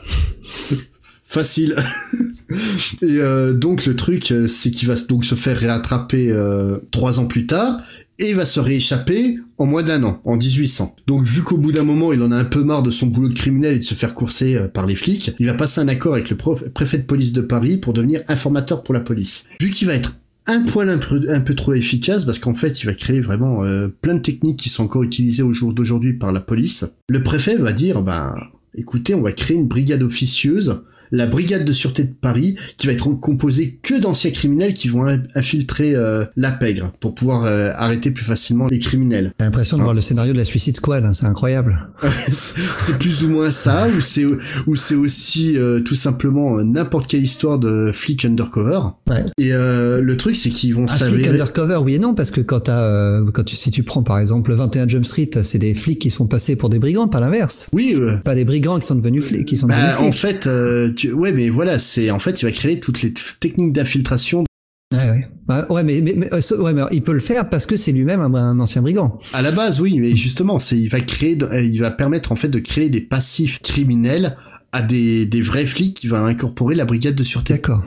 [1.28, 1.76] Facile.
[3.02, 7.20] et euh, donc le truc, euh, c'est qu'il va donc se faire réattraper euh, trois
[7.20, 7.80] ans plus tard
[8.18, 10.96] et va se rééchapper en moins d'un an, en 1800.
[11.06, 13.28] Donc vu qu'au bout d'un moment, il en a un peu marre de son boulot
[13.28, 15.88] de criminel et de se faire courser euh, par les flics, il va passer un
[15.88, 19.44] accord avec le préfet de police de Paris pour devenir informateur pour la police.
[19.60, 20.16] Vu qu'il va être
[20.46, 23.64] un poil un peu, un peu trop efficace parce qu'en fait il va créer vraiment
[23.64, 26.86] euh, plein de techniques qui sont encore utilisées au jour d'aujourd'hui par la police.
[27.08, 28.34] Le préfet va dire ben
[28.74, 32.92] écoutez on va créer une brigade officieuse la brigade de sûreté de Paris, qui va
[32.92, 37.70] être composée que d'anciens criminels qui vont in- infiltrer euh, la pègre pour pouvoir euh,
[37.76, 39.32] arrêter plus facilement les criminels.
[39.38, 41.88] J'ai l'impression de voir le scénario de la Suicide Squad, hein, c'est incroyable.
[42.28, 44.24] c'est plus ou moins ça, ou c'est
[44.66, 48.80] ou c'est aussi euh, tout simplement euh, n'importe quelle histoire de flic undercover.
[49.08, 49.24] Ouais.
[49.38, 51.28] Et euh, le truc, c'est qu'ils vont flic s'avérer.
[51.30, 54.18] undercover, oui et non, parce que quand t'as, euh, quand tu, si tu prends par
[54.18, 57.08] exemple le 21 Jump Street, c'est des flics qui se font passer pour des brigands,
[57.08, 57.68] pas l'inverse.
[57.72, 60.14] Oui, euh, Pas des brigands qui sont devenus flics, qui sont bah, devenus en flics.
[60.42, 63.72] fait, euh, tu- ouais, mais voilà, c'est en fait, il va créer toutes les techniques
[63.72, 64.44] d'infiltration
[64.92, 65.28] Ouais, ouais.
[65.46, 67.92] Bah, ouais, mais, mais, mais, euh, ouais, mais il peut le faire parce que c'est
[67.92, 69.18] lui-même un, un ancien brigand.
[69.34, 72.36] À la base, oui, mais justement, c'est il va créer, euh, il va permettre en
[72.36, 74.36] fait de créer des passifs criminels
[74.72, 77.52] à des, des vrais flics qui va incorporer la brigade de sûreté.
[77.54, 77.84] D'accord.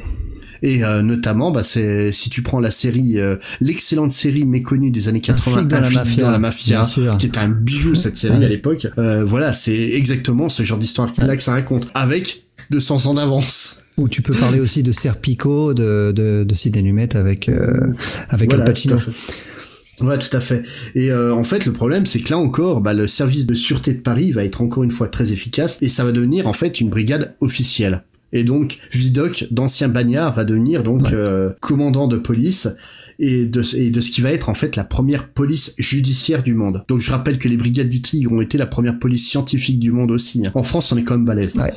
[0.63, 5.07] Et euh, notamment, bah, c'est si tu prends la série, euh, l'excellente série méconnue des
[5.07, 7.17] années 80, flic dans la mafia, dans la mafia, bien sûr.
[7.17, 8.45] qui est un bijou cette série Ouais.
[8.45, 8.85] à l'époque.
[8.99, 12.40] Euh, voilà, c'est exactement ce genre d'histoire là que ça raconte, avec
[12.71, 13.83] 200 ans d'avance.
[13.97, 17.91] Ou tu peux parler aussi de Serpico, de, de, de Sidney Lumet avec, euh,
[18.29, 18.95] avec Voilà, Al Pacino.
[18.97, 20.03] tout à fait.
[20.03, 20.63] Ouais, tout à fait.
[20.95, 23.93] Et euh, en fait, le problème, c'est que là encore, bah, le service de sûreté
[23.93, 26.81] de Paris va être encore une fois très efficace et ça va devenir en fait
[26.81, 28.03] une brigade officielle.
[28.33, 31.09] Et donc, Vidocq, d'ancien bagnard, va devenir donc Ouais.
[31.13, 32.69] euh, commandant de police
[33.23, 36.55] et de, et de ce qui va être en fait la première police judiciaire du
[36.55, 36.83] monde.
[36.87, 39.91] Donc je rappelle que les brigades du Tigre ont été la première police scientifique du
[39.91, 40.41] monde aussi.
[40.45, 40.51] hein.
[40.55, 41.55] En France, on est quand même balèze.
[41.55, 41.73] Ouais.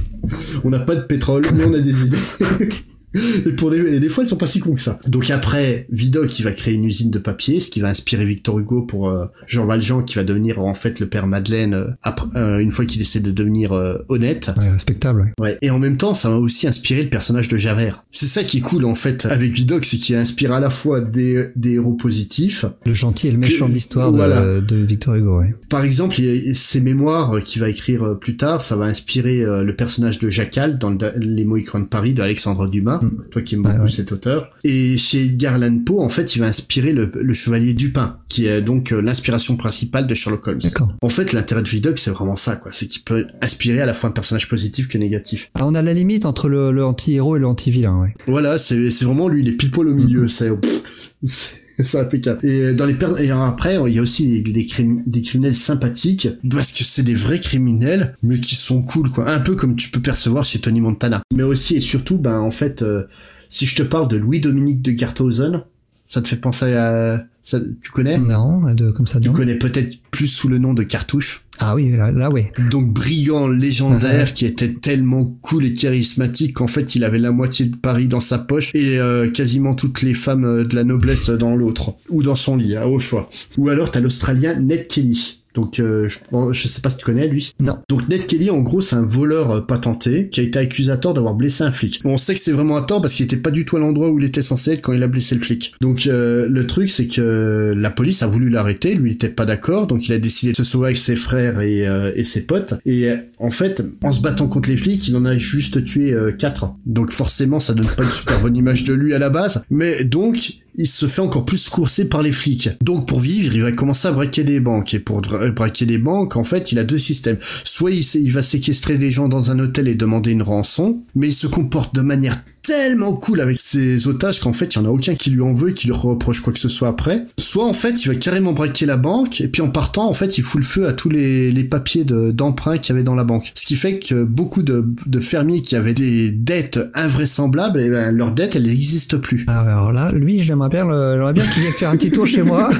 [0.64, 2.68] On n'a pas de pétrole, mais on a des idées.
[3.14, 4.98] et pour des, et des fois, elles sont pas si cons que ça.
[5.08, 8.58] Donc après, Vidocq, il va créer une usine de papier, ce qui va inspirer Victor
[8.58, 12.28] Hugo pour euh, Jean Valjean, qui va devenir en fait le père Madeleine euh, après,
[12.38, 13.72] euh, une fois qu'il essaie de devenir
[14.08, 14.50] honnête.
[14.56, 15.32] Ouais, respectable.
[15.38, 15.48] Ouais.
[15.50, 15.58] Ouais.
[15.62, 18.04] Et en même temps, ça va aussi inspirer le personnage de Javert.
[18.10, 21.00] C'est ça qui est cool en fait avec Vidocq, c'est qu'il inspire à la fois
[21.00, 22.64] des, des héros positifs.
[22.86, 24.60] Le gentil et le méchant Que- de l'histoire de, voilà.
[24.60, 25.40] de Victor Hugo.
[25.40, 25.54] Ouais.
[25.68, 30.18] Par exemple, il ses mémoires qu'il va écrire plus tard, ça va inspirer le personnage
[30.18, 32.97] de Jacal dans le- Les Mohicans de Paris de Alexandre Dumas,
[33.30, 33.90] toi qui aimes beaucoup ouais.
[33.90, 34.50] cet auteur.
[34.64, 38.46] Et chez Edgar Allan Poe, en fait, il va inspirer le, le Chevalier Dupin, qui
[38.46, 40.60] est donc euh, l'inspiration principale de Sherlock Holmes.
[41.02, 42.72] En fait, l'intérêt de Vidocq, c'est vraiment ça, quoi.
[42.72, 45.50] C'est qu'il peut inspirer à la fois un personnage positif que négatif.
[45.54, 48.00] Ah, on a la limite entre le, le anti-héros et le anti-vilain.
[48.00, 48.14] Ouais.
[48.26, 50.28] Voilà, c'est vraiment lui, il est pile poil au milieu.
[50.28, 50.82] C'est pff,
[51.24, 52.44] c'est- c'est impeccable.
[52.46, 55.54] Et dans les per- et après, il y a aussi des, des, crimi- des criminels
[55.56, 59.30] sympathiques parce que c'est des vrais criminels, mais qui sont cool, quoi.
[59.30, 61.22] Un peu comme tu peux percevoir chez Tony Montana.
[61.34, 63.04] Mais aussi et surtout, ben en fait, euh,
[63.48, 65.62] si je te parle de Louis-Dominique de Garthausen,
[66.06, 68.18] ça te fait penser à ça, tu connais?
[68.18, 69.34] Non, de, comme ça, Tu non.
[69.34, 71.44] connais peut-être plus sous le nom de Cartouche.
[71.60, 72.52] Ah oui, là, là ouais.
[72.70, 77.66] Donc brillant, légendaire, qui était tellement cool et charismatique qu'en fait il avait la moitié
[77.66, 81.30] de Paris dans sa poche et euh, quasiment toutes les femmes euh, de la noblesse
[81.30, 83.30] dans l'autre ou dans son lit, hein, au choix.
[83.56, 85.37] Ou alors t'as l'Australien Ned Kelly.
[85.54, 86.18] Donc euh, je,
[86.52, 87.52] je sais pas si tu connais lui.
[87.60, 87.78] Non.
[87.88, 90.96] Donc Ned Kelly en gros c'est un voleur euh, patenté qui a été accusé à
[90.96, 92.02] tort d'avoir blessé un flic.
[92.02, 93.80] Bon, on sait que c'est vraiment à tort parce qu'il était pas du tout à
[93.80, 95.74] l'endroit où il était censé être quand il a blessé le flic.
[95.80, 99.46] Donc euh, le truc c'est que la police a voulu l'arrêter, lui il était pas
[99.46, 102.42] d'accord, donc il a décidé de se sauver avec ses frères et, euh, et ses
[102.42, 102.74] potes.
[102.84, 106.12] Et euh, en fait, en se battant contre les flics, il en a juste tué
[106.12, 106.74] euh, quatre.
[106.86, 109.62] Donc forcément ça donne pas une super bonne image de lui à la base.
[109.70, 112.70] Mais donc il se fait encore plus courser par les flics.
[112.82, 114.94] Donc pour vivre, il va commencer à braquer des banques.
[114.94, 117.38] Et pour braquer des banques, en fait, il a deux systèmes.
[117.64, 121.28] Soit il, il va séquestrer des gens dans un hôtel et demander une rançon, mais
[121.28, 122.38] il se comporte de manière
[122.68, 125.54] tellement cool avec ses otages qu'en fait, il y en a aucun qui lui en
[125.54, 127.26] veut et qui lui reproche quoi que ce soit après.
[127.38, 130.36] Soit en fait, il va carrément braquer la banque et puis en partant, en fait,
[130.36, 133.14] il fout le feu à tous les, les papiers de- d'emprunt qu'il y avait dans
[133.14, 133.52] la banque.
[133.54, 138.14] Ce qui fait que beaucoup de, de fermiers qui avaient des dettes invraisemblables, eh ben,
[138.14, 139.44] leurs dettes, elles n'existent plus.
[139.48, 142.42] Ah, alors là, lui, j'aimerais bien, j'aimerais bien qu'il vienne faire un petit tour chez
[142.42, 142.68] moi.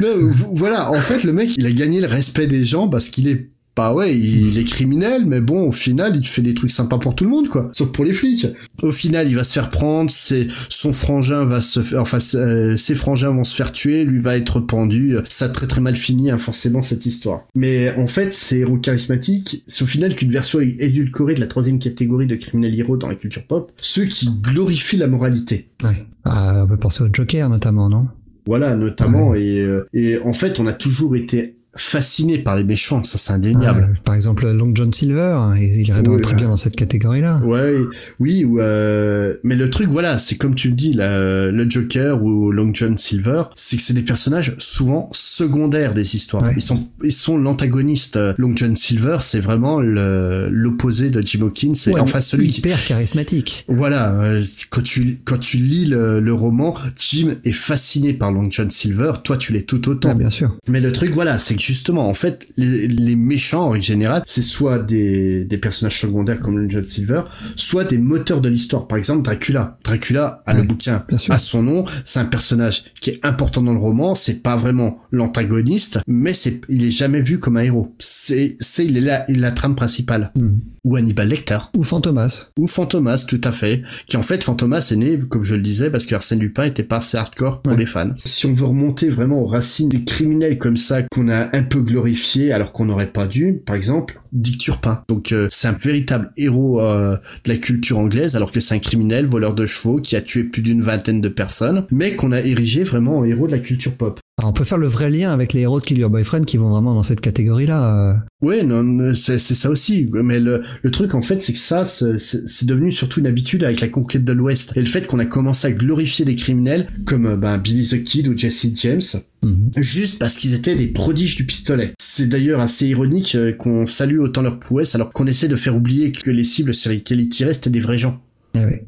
[0.00, 3.08] Non, vo- voilà, en fait, le mec, il a gagné le respect des gens parce
[3.08, 6.70] qu'il est bah ouais, il est criminel, mais bon, au final, il fait des trucs
[6.70, 7.68] sympas pour tout le monde, quoi.
[7.72, 8.46] Sauf pour les flics.
[8.82, 12.76] Au final, il va se faire prendre, c'est son frangin va se faire, enfin, euh,
[12.78, 15.16] ses frangins vont se faire tuer, lui va être pendu.
[15.28, 17.42] Ça a très très mal fini, hein, forcément, cette histoire.
[17.54, 21.78] Mais en fait, ces héros charismatiques, c'est au final qu'une version édulcorée de la troisième
[21.78, 25.68] catégorie de criminels héros dans la culture pop, ceux qui glorifient la moralité.
[25.84, 26.06] ouais.
[26.24, 28.08] Ah, on peut penser au Joker, notamment, non?
[28.46, 33.02] Voilà, notamment, et, euh, et en fait, on a toujours été fasciné par les méchants,
[33.04, 33.88] ça c'est indéniable.
[33.90, 37.40] Ah, Par exemple, Long John Silver, hein, il irait Oui, très bien dans cette catégorie-là.
[37.44, 37.74] Ouais,
[38.20, 42.22] oui, ou euh, mais le truc, voilà, c'est comme tu le dis, la- le Joker
[42.22, 46.42] ou Long John Silver, c'est que c'est des personnages souvent secondaires des histoires.
[46.44, 46.54] Ouais.
[46.56, 48.18] Ils sont, ils sont l'antagoniste.
[48.38, 52.58] Long John Silver, c'est vraiment l'opposé de Jim Hawkins, c'est Ouais, enfin celui qui.
[52.60, 53.64] hyper charismatique.
[53.68, 58.48] Voilà, euh, quand tu quand tu lis le, le roman, Jim est fasciné par Long
[58.50, 60.10] John Silver, toi tu l'es tout autant.
[60.10, 60.56] Ah, bien sûr.
[60.68, 64.22] Mais le truc, voilà, c'est que justement, en fait, les, les méchants, en règle générale,
[64.24, 67.22] c'est soit des, des personnages secondaires comme le John Silver,
[67.56, 68.86] soit des moteurs de l'histoire.
[68.86, 69.78] Par exemple, Dracula.
[69.84, 73.78] Dracula a le bouquin, a son nom, c'est un personnage qui est important dans le
[73.78, 77.94] roman, c'est pas vraiment l'antagoniste, mais c'est, il est jamais vu comme un héros.
[77.98, 80.32] C'est, c'est, il est là, est la trame principale.
[80.36, 80.60] Mhm.
[80.86, 81.58] Ou Hannibal Lecter.
[81.74, 82.50] Ou Fantomas.
[82.56, 83.82] Ou Fantomas, tout à fait.
[84.06, 86.84] Qui en fait, Fantomas est né, comme je le disais, parce que Arsène Lupin était
[86.84, 87.78] pas assez hardcore pour Ouais.
[87.80, 88.12] les fans.
[88.18, 91.80] Si on veut remonter vraiment aux racines des criminels comme ça, qu'on a un peu
[91.80, 95.02] glorifié alors qu'on n'aurait pas dû, par exemple, Dick Turpin.
[95.08, 98.78] Donc euh, c'est un véritable héros euh, de la culture anglaise, alors que c'est un
[98.78, 102.40] criminel, voleur de chevaux, qui a tué plus d'une vingtaine de personnes, mais qu'on a
[102.40, 104.20] érigé vraiment en héros de la culture pop.
[104.38, 106.58] Alors, on peut faire le vrai lien avec les héros de Kill Your Boyfriend qui
[106.58, 108.10] vont vraiment dans cette catégorie-là.
[108.10, 108.14] euh.
[108.42, 110.10] Ouais, non, c'est ça aussi.
[110.12, 113.80] Mais le, le truc, en fait, c'est que ça, c'est devenu surtout une habitude avec
[113.80, 114.72] la conquête de l'Ouest.
[114.76, 118.04] Et le fait qu'on a commencé à glorifier des criminels comme euh, ben, Billy the
[118.04, 119.00] Kid ou Jesse James,
[119.44, 119.70] Mhm.
[119.76, 121.92] juste parce qu'ils étaient des prodiges du pistolet.
[122.00, 125.76] C'est d'ailleurs assez ironique euh, qu'on salue autant leur prouesse alors qu'on essaie de faire
[125.76, 128.20] oublier que les cibles sur lesquelles ils tiraient, c'était des vrais gens.
[128.56, 128.86] Ah ouais.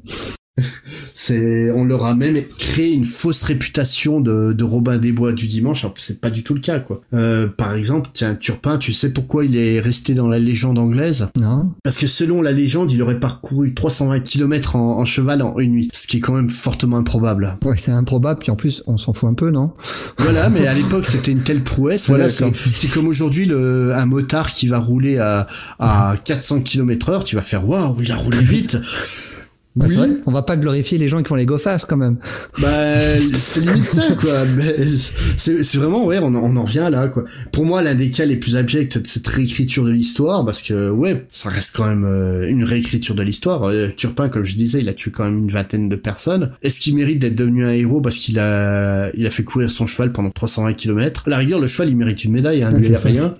[1.14, 5.46] C'est, on leur a même créé une fausse réputation de, de Robin des Bois du
[5.46, 7.00] dimanche, alors que c'est pas du tout le cas, quoi.
[7.14, 11.28] Euh, par exemple, tiens, Turpin, tu sais pourquoi il est resté dans la légende anglaise?
[11.36, 15.58] Non Parce que selon la légende, il aurait parcouru 320 km en, en cheval en
[15.58, 17.56] une nuit, ce qui est quand même fortement improbable.
[17.64, 19.72] Ouais, c'est improbable, puis en plus, on s'en fout un peu, non?
[20.18, 22.08] Voilà, mais à l'époque, c'était une telle prouesse.
[22.08, 22.52] Voilà, c'est,
[22.92, 25.46] comme aujourd'hui le, un motard qui va rouler à,
[25.78, 28.78] à 400 km heure, tu vas faire waouh, il a roulé vite.
[29.78, 32.16] Bah, vrai, on va pas glorifier les gens qui font les go fast quand même.
[32.60, 32.68] Bah,
[33.32, 34.32] c'est limite ça, quoi.
[35.36, 37.24] C'est vraiment, ouais, on, on, en revient là, quoi.
[37.52, 40.90] Pour moi, l'un des cas les plus abjects de cette réécriture de l'histoire, parce que,
[40.90, 43.64] ouais, ça reste quand même euh, une réécriture de l'histoire.
[43.64, 46.52] Euh, Turpin, comme je disais, il a tué quand même une vingtaine de personnes.
[46.62, 49.86] Est-ce qu'il mérite d'être devenu un héros parce qu'il a, il a fait courir son
[49.86, 52.88] cheval pendant 320 km À la rigueur, le cheval, il mérite une médaille, hein, lui,
[52.96, 53.34] rien.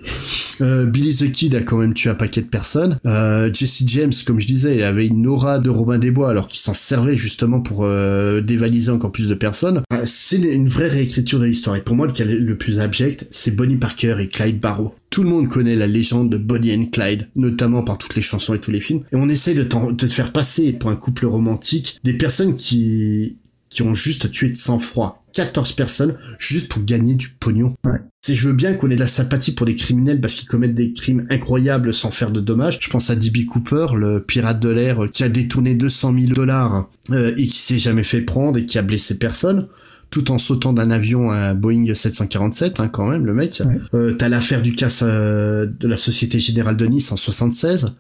[0.61, 2.99] Euh, Billy the Kid a quand même tué un paquet de personnes.
[3.07, 6.49] Euh, Jesse James, comme je disais, il avait une aura de Robin des Bois, alors
[6.49, 9.83] qu'il s'en servait justement pour euh, dévaliser encore plus de personnes.
[9.93, 11.77] Euh, c'est une vraie réécriture de l'histoire.
[11.77, 14.95] Et pour moi, le le plus abject, c'est Bonnie Parker et Clyde Barrow.
[15.11, 18.55] Tout le monde connaît la légende de Bonnie and Clyde, notamment par toutes les chansons
[18.55, 19.03] et tous les films.
[19.13, 23.39] Et on essaye de, de te faire passer pour un couple romantique des personnes qui
[23.69, 27.75] qui ont juste tué de sang-froid 14 personnes juste pour gagner du pognon.
[27.85, 28.01] Ouais.
[28.25, 30.75] Si je veux bien qu'on ait de la sympathie pour des criminels parce qu'ils commettent
[30.75, 33.47] des crimes incroyables sans faire de dommages, je pense à D.B.
[33.47, 37.79] Cooper, le pirate de l'air qui a détourné 200 000 dollars euh, et qui s'est
[37.79, 39.69] jamais fait prendre et qui a blessé personne
[40.11, 43.63] tout en sautant d'un avion à Boeing 747, hein, quand même, le mec.
[43.65, 43.79] Ouais.
[43.95, 47.95] Euh, T'as l'affaire du casse euh, de la Société Générale de Nice en 76,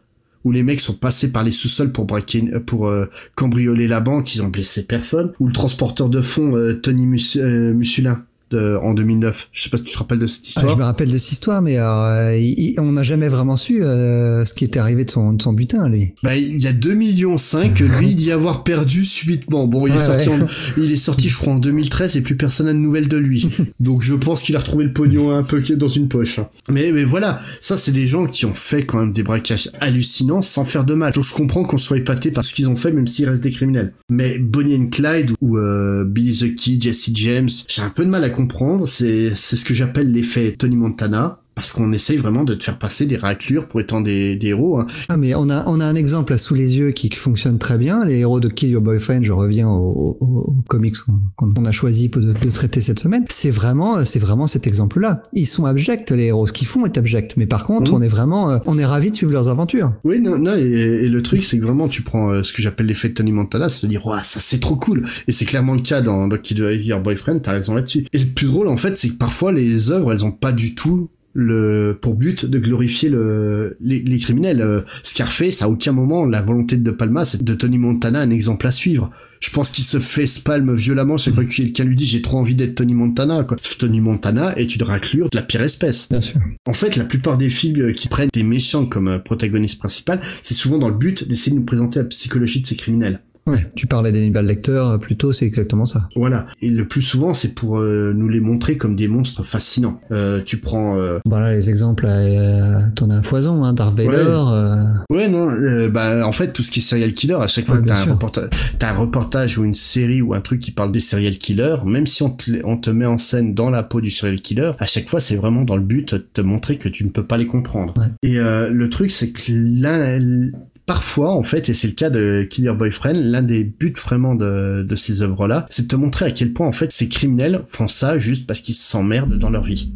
[0.45, 4.35] où les mecs sont passés par les sous-sols pour braquer, pour euh, cambrioler la banque,
[4.35, 5.33] ils ont blessé personne.
[5.41, 9.49] Ou le transporteur de fonds euh, Tony Mus euh, Mussulin de, en 2009.
[9.53, 10.67] Je sais pas si tu te rappelles de cette histoire.
[10.69, 13.57] Ah, je me rappelle de cette histoire, mais alors, euh, il, on n'a jamais vraiment
[13.57, 16.13] su euh, ce qui était arrivé de son, de son butin, lui.
[16.23, 19.67] Bah, il y a 2 millions 5 que lui d'y avoir perdu subitement.
[19.67, 20.35] Bon, il est sorti, ouais.
[20.41, 20.47] en-
[20.83, 23.49] il est sorti, je crois, en 2013 et plus personne n'a de nouvelles de lui.
[23.81, 26.41] Donc, je pense qu'il a retrouvé le pognon un peu dans une poche.
[26.71, 30.43] Mais, mais voilà, ça, c'est des gens qui ont fait quand même des braquages hallucinants
[30.43, 31.13] sans faire de mal.
[31.13, 33.51] Donc, je comprends qu'on soit épaté par ce qu'ils ont fait, même s'ils restent des
[33.51, 33.93] criminels.
[34.11, 38.11] Mais Bonnie and Clyde ou euh, Billy the Kid, Jesse James, j'ai un peu de
[38.11, 38.87] mal à comprendre.
[38.87, 41.41] C'est, ce que j'appelle l'effet Tony Montana.
[41.59, 44.79] Parce qu'on essaye vraiment de te faire passer des raclures pour étant des, des héros.
[44.79, 44.87] hein.
[45.09, 47.59] Ah, mais on a, on a un exemple là sous les yeux qui, qui fonctionne
[47.59, 48.05] très bien.
[48.05, 50.95] Les héros de Kill Your Boyfriend, je reviens aux au, au comics
[51.37, 53.25] qu'on qu'on a choisi de, de traiter cette semaine.
[53.29, 55.21] C'est vraiment, c'est vraiment cet exemple-là.
[55.33, 56.47] Ils sont abjects, les héros.
[56.47, 57.35] Ce qu'ils font est abject.
[57.37, 57.97] Mais par contre, Mhm.
[57.99, 59.93] on est vraiment, euh, on est ravis de suivre leurs aventures.
[60.05, 62.63] Oui, non, non, et, et le truc, c'est que vraiment, tu prends euh, ce que
[62.63, 65.03] j'appelle l'effet de Tony Montana, c'est de dire, ouais, ça c'est trop cool.
[65.27, 68.07] Et c'est clairement le cas dans, dans Kid Your Boyfriend, t'as raison là-dessus.
[68.13, 70.77] Et le plus drôle, en fait, c'est que parfois, les œuvres, elles ont pas du
[70.77, 76.27] tout le pour but de glorifier le les, les criminels Euh, Scarface à aucun moment
[76.27, 79.11] la volonté de De Palma c'est de Tony Montana un exemple à suivre
[79.41, 82.39] je pense qu'il se fait spalme violemment chaque fois que quelqu'un lui dit j'ai trop
[82.39, 86.21] envie d'être Tony Montana quoi Tony Montana est une raclure de la pire espèce Bien
[86.21, 86.41] sûr.
[86.67, 90.55] en fait, la plupart des films qui prennent des méchants comme euh, protagonistes principal, c'est
[90.55, 93.21] souvent dans le but d'essayer de nous présenter la psychologie de ces criminels.
[93.49, 93.67] Ouais.
[93.75, 96.09] Tu parlais d'Hannibal Lecter euh, plus tôt, c'est exactement ça.
[96.17, 96.47] Voilà.
[96.63, 100.01] Et le plus souvent, c'est pour euh, nous les montrer comme des monstres fascinants.
[100.11, 100.97] Euh, tu prends...
[100.99, 104.11] euh, Voilà les exemples, euh, t'en as un foison, hein, Darth Vader.
[104.11, 104.17] Ouais.
[104.27, 107.67] euh, Ouais, non, euh, bah en fait, tout ce qui est serial killer, à chaque
[107.67, 110.61] fois Ouais, que t'as un, reporta- t'as un reportage ou une série ou un truc
[110.61, 113.71] qui parle des serial killers, même si on te, on te met en scène dans
[113.71, 116.41] la peau du serial killer, à chaque fois, c'est vraiment dans le but de te
[116.41, 117.95] montrer que tu ne peux pas les comprendre.
[117.99, 118.07] Ouais.
[118.23, 120.51] Et euh, le truc, c'est que l'un...
[120.89, 124.87] Parfois, en fait, et c'est le cas de Killer Boyfriend, l'un des buts vraiment de,
[124.97, 128.19] ces œuvres-là, c'est de te montrer à quel point, en fait, ces criminels font ça
[128.19, 129.93] juste parce qu'ils s'emmerdent dans leur vie.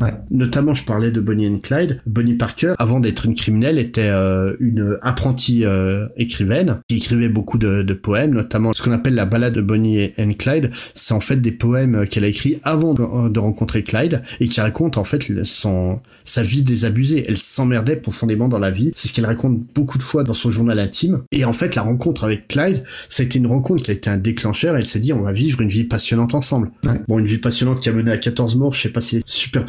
[0.00, 0.14] Ouais.
[0.30, 2.00] Notamment, je parlais de Bonnie and Clyde.
[2.06, 7.58] Bonnie Parker, avant d'être une criminelle, était euh, une apprentie euh, écrivaine qui écrivait beaucoup
[7.58, 10.70] de, de poèmes, notamment ce qu'on appelle la balade de Bonnie and Clyde.
[10.94, 14.60] C'est en fait des poèmes qu'elle a écrits avant de, de rencontrer Clyde et qui
[14.60, 17.24] racontent en fait son sa vie désabusée.
[17.28, 18.92] Elle s'emmerdait profondément dans la vie.
[18.94, 21.22] C'est ce qu'elle raconte beaucoup de fois dans son journal intime.
[21.32, 24.10] Et en fait, la rencontre avec Clyde, ça a été une rencontre qui a été
[24.10, 24.76] un déclencheur.
[24.76, 26.70] Elle s'est dit, on va vivre une vie passionnante ensemble.
[26.84, 27.00] Ouais.
[27.08, 29.22] Bon, une vie passionnante qui a mené à 14 morts, je sais pas si elle
[29.22, 29.64] est super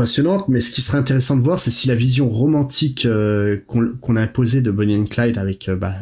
[0.47, 4.21] mais ce qui serait intéressant de voir, c'est si la vision romantique euh, qu'on a
[4.21, 5.93] imposée de Bonnie and Clyde avec euh, bah,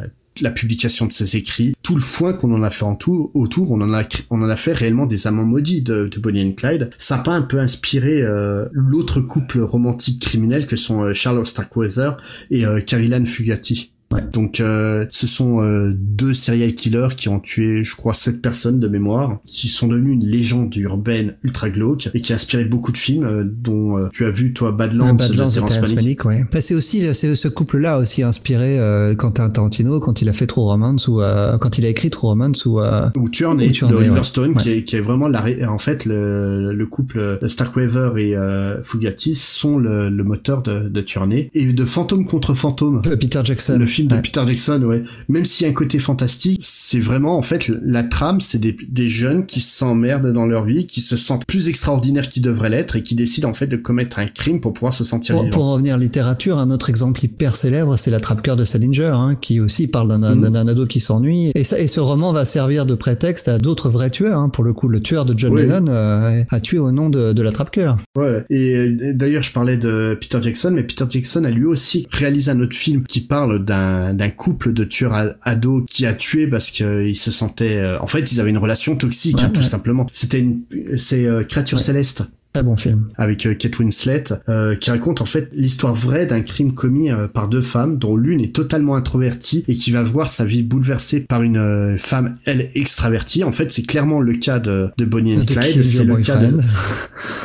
[0.42, 3.94] la publication de ses écrits, tout le foin qu'on en a fait autour, on en
[3.94, 6.90] a on en a fait réellement des amants maudits de, de Bonnie and Clyde.
[6.98, 12.18] Ça a pas un peu inspiré euh, l'autre couple romantique criminel que sont Charles Starkweather
[12.52, 13.95] et Caroline Fugati.
[14.16, 14.24] Ouais.
[14.34, 18.80] Donc euh, ce sont euh, deux serial killers qui ont tué, je crois, sept personnes
[18.80, 22.92] de mémoire, qui sont devenus une légende urbaine ultra glauque et qui a inspiré beaucoup
[22.92, 25.94] de films, euh, dont euh, tu as vu toi Badlands, Badlands de Terrence.
[25.94, 26.46] Malick, ouais.
[26.52, 30.48] Bah, c'est aussi c'est ce couple-là aussi inspiré euh, Quentin Tarantino quand il a fait
[30.48, 33.72] True Romance ou euh, quand il a écrit True Romance ou euh, Ou Tuernay, Ou
[33.72, 33.98] Tuernay, de.
[34.00, 34.56] Oliver Stone, Ouais.
[34.62, 39.36] qui, est, qui est vraiment la, en fait le, le couple Starkweather et euh, Fugati
[39.36, 43.02] sont le, le moteur de, de Tuernay et de Fantôme contre Fantôme.
[43.02, 43.78] Peter Jackson.
[43.80, 45.04] Le film de Peter Jackson, ouais.
[45.30, 48.76] Même s'il y a un côté fantastique, c'est vraiment en fait la trame, c'est des,
[48.90, 52.96] des jeunes qui s'emmerdent dans leur vie, qui se sentent plus extraordinaires qu'ils devraient l'être
[52.96, 55.54] et qui décident en fait de commettre un crime pour pouvoir se sentir Pour, vivant.
[55.54, 58.64] pour en revenir à la littérature, un autre exemple hyper célèbre, c'est La Trappe-Cœur de
[58.64, 61.52] Salinger, hein, qui aussi parle d'un d'un ado qui s'ennuie.
[61.56, 64.40] Et, ça- et ce roman va servir de prétexte à d'autres vrais tueurs.
[64.40, 64.50] Hein.
[64.50, 65.64] Pour le coup, le tueur de John Oui.
[65.64, 67.98] Lennon euh, a tué au nom de, de La Trappe-Cœur.
[68.18, 68.46] Ouais.
[68.50, 72.60] Et d'ailleurs, je parlais de Peter Jackson, mais Peter Jackson a lui aussi réalisé un
[72.60, 77.16] autre film qui parle d'un d'un couple de tueurs ados qui a tué parce qu'ils
[77.18, 79.66] se sentaient, euh, en fait, ils avaient une relation toxique, Ouais, hein, tout ouais.
[79.68, 80.06] simplement.
[80.12, 80.62] C'était une,
[80.98, 81.84] c'est euh, Créature Ouais.
[81.84, 82.24] céleste.
[82.56, 83.10] Très bon film.
[83.18, 87.28] avec euh, Kate Winslet, euh, qui raconte en fait l'histoire vraie d'un crime commis euh,
[87.28, 91.20] par deux femmes, dont l'une est totalement introvertie et qui va voir sa vie bouleversée
[91.22, 93.44] par une euh, femme, elle, extravertie.
[93.44, 96.38] En fait, c'est clairement le cas de, de Bonnie and De Clyde, c'est le cas
[96.38, 96.58] de,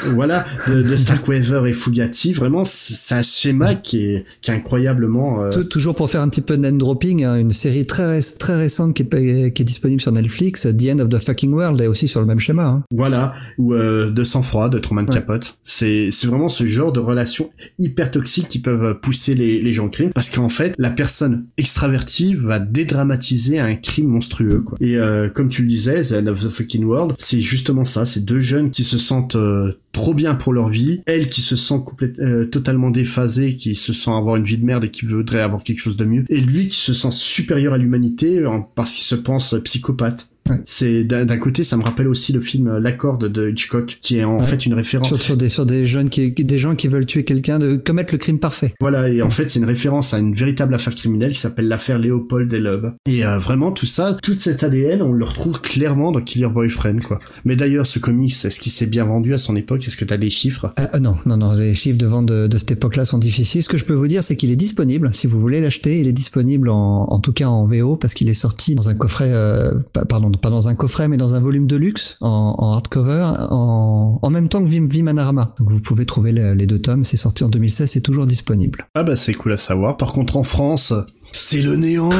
[0.15, 2.33] voilà, de, de Starkweather et Fugati.
[2.33, 5.43] Vraiment, c'est un schéma qui est, qui est incroyablement...
[5.43, 8.21] euh, Tou- Toujours pour faire un petit peu de name dropping, hein, une série très
[8.39, 11.81] très récente qui est, qui est disponible sur Netflix, The End of the Fucking World,
[11.81, 12.67] est aussi sur le même schéma.
[12.67, 12.83] Hein.
[12.93, 15.21] Voilà, ou euh, de sang-froid de Truman Ouais.
[15.21, 15.55] Capote.
[15.65, 19.87] C'est c'est vraiment ce genre de relations hyper toxiques qui peuvent pousser les, les gens
[19.87, 24.61] au crime, parce qu'en fait, la personne extravertie va dédramatiser un crime monstrueux.
[24.61, 24.79] Quoi.
[24.81, 28.05] Et euh, comme tu le disais, The End of the Fucking World, c'est justement ça.
[28.07, 31.57] C'est deux jeunes qui se sentent euh, trop bien pour leur vie, elle qui se
[31.57, 35.07] sent complète, euh, totalement déphasée, qui se sent avoir une vie de merde et qui
[35.07, 38.59] voudrait avoir quelque chose de mieux, et lui qui se sent supérieur à l'humanité euh,
[38.75, 40.29] parce qu'il se pense psychopathe.
[40.51, 40.57] Ouais.
[40.67, 44.19] C'est d'un côté, ça me rappelle aussi le film euh, La Corde de Hitchcock, qui
[44.19, 44.45] est en Ouais.
[44.47, 45.09] fait une référence.
[45.09, 48.13] Sur, sur des sur des jeunes qui des gens qui veulent tuer quelqu'un, de commettre
[48.15, 48.75] le crime parfait.
[48.81, 51.99] Voilà, et en fait, c'est une référence à une véritable affaire criminelle qui s'appelle l'affaire
[51.99, 52.87] Léopold et Loeb.
[53.07, 56.99] Et euh, vraiment, tout ça, toute cette ADN, on le retrouve clairement dans Killer Boyfriend,
[57.07, 57.21] quoi.
[57.45, 59.87] Mais d'ailleurs, ce comics, est-ce qu'il s'est bien vendu à son époque?
[59.87, 60.73] Est-ce que t'as des chiffres?
[60.81, 63.63] Euh, non, non, non, les chiffres de vente de, de cette époque-là sont difficiles.
[63.63, 65.11] Ce que je peux vous dire, c'est qu'il est disponible.
[65.13, 68.29] Si vous voulez l'acheter, il est disponible en, en tout cas en VO parce qu'il
[68.29, 69.73] est sorti dans un coffret, euh,
[70.09, 74.19] pardon, pas dans un coffret, mais dans un volume de luxe en, en hardcover, en,
[74.21, 75.55] en même temps que Vim, Vimanarama.
[75.59, 77.05] Donc vous pouvez trouver les, les deux tomes.
[77.05, 78.87] C'est sorti en 2016, c'est toujours disponible.
[78.95, 79.97] Ah bah c'est cool à savoir.
[79.97, 80.93] Par contre, en France,
[81.33, 82.11] c'est le néant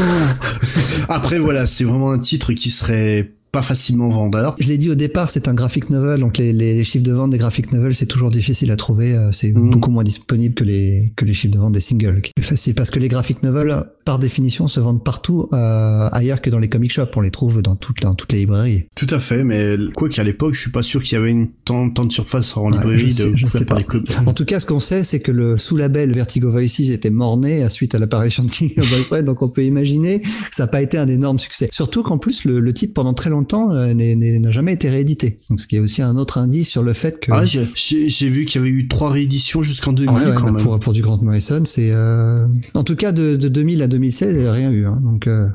[1.09, 4.55] Après, voilà, c'est vraiment un titre qui serait pas facilement vendeur.
[4.61, 7.31] Je l'ai dit au départ, c'est un graphic novel, donc les, les chiffres de vente
[7.31, 9.15] des graphic novels, c'est toujours difficile à trouver.
[9.15, 9.71] euh, C'est Mhm.
[9.71, 12.21] beaucoup moins disponible que les que les chiffres de vente des singles.
[12.23, 16.09] qui est plus facile parce que les graphic novels, par définition, se vendent partout euh,
[16.13, 17.11] ailleurs que dans les comic shops.
[17.17, 18.85] On les trouve dans toutes dans toutes les librairies.
[18.95, 21.49] Tout à fait, mais quoi qu'à l'époque, je suis pas sûr qu'il y avait une
[21.65, 23.85] tant, tant de surface en Ouais, librairie je sais- de sais par pas.
[23.95, 27.69] les En tout cas, ce qu'on sait, c'est que le sous-label Vertigo Voices était mort-né
[27.71, 30.83] suite à l'apparition de King of Boyfriend, donc on peut imaginer que ça n'a pas
[30.83, 31.69] été un énorme succès.
[31.73, 33.40] Surtout qu'en plus, le, le titre, pendant très longtemps,
[33.71, 35.39] euh, n'est- n'est- n'a jamais été réédité.
[35.49, 37.31] Donc ce qui est aussi un autre indice sur le fait que...
[37.33, 40.53] Ah, j'ai- vu qu'il y avait eu trois rééditions jusqu'en 2000 Ouais, ouais, quand bah,
[40.53, 40.63] même.
[40.65, 41.91] pour, pour du Grant Morrison, c'est...
[41.93, 44.87] euh, En tout cas, de, de 2000 à 2016, il n'y a rien eu.
[44.87, 45.27] Hein, donc...
[45.27, 45.49] euh,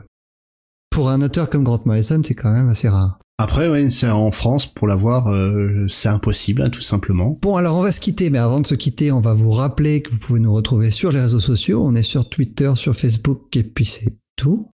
[0.89, 3.19] Pour un auteur comme Grant Morrison, c'est quand même assez rare.
[3.37, 7.37] Après, ouais, c'est en France, pour l'avoir, euh, c'est impossible, hein, tout simplement.
[7.41, 10.01] Bon, alors on va se quitter, mais avant de se quitter, on va vous rappeler
[10.01, 11.83] que vous pouvez nous retrouver sur les réseaux sociaux.
[11.85, 14.69] On est sur Twitter, sur Facebook, et puis c'est tout.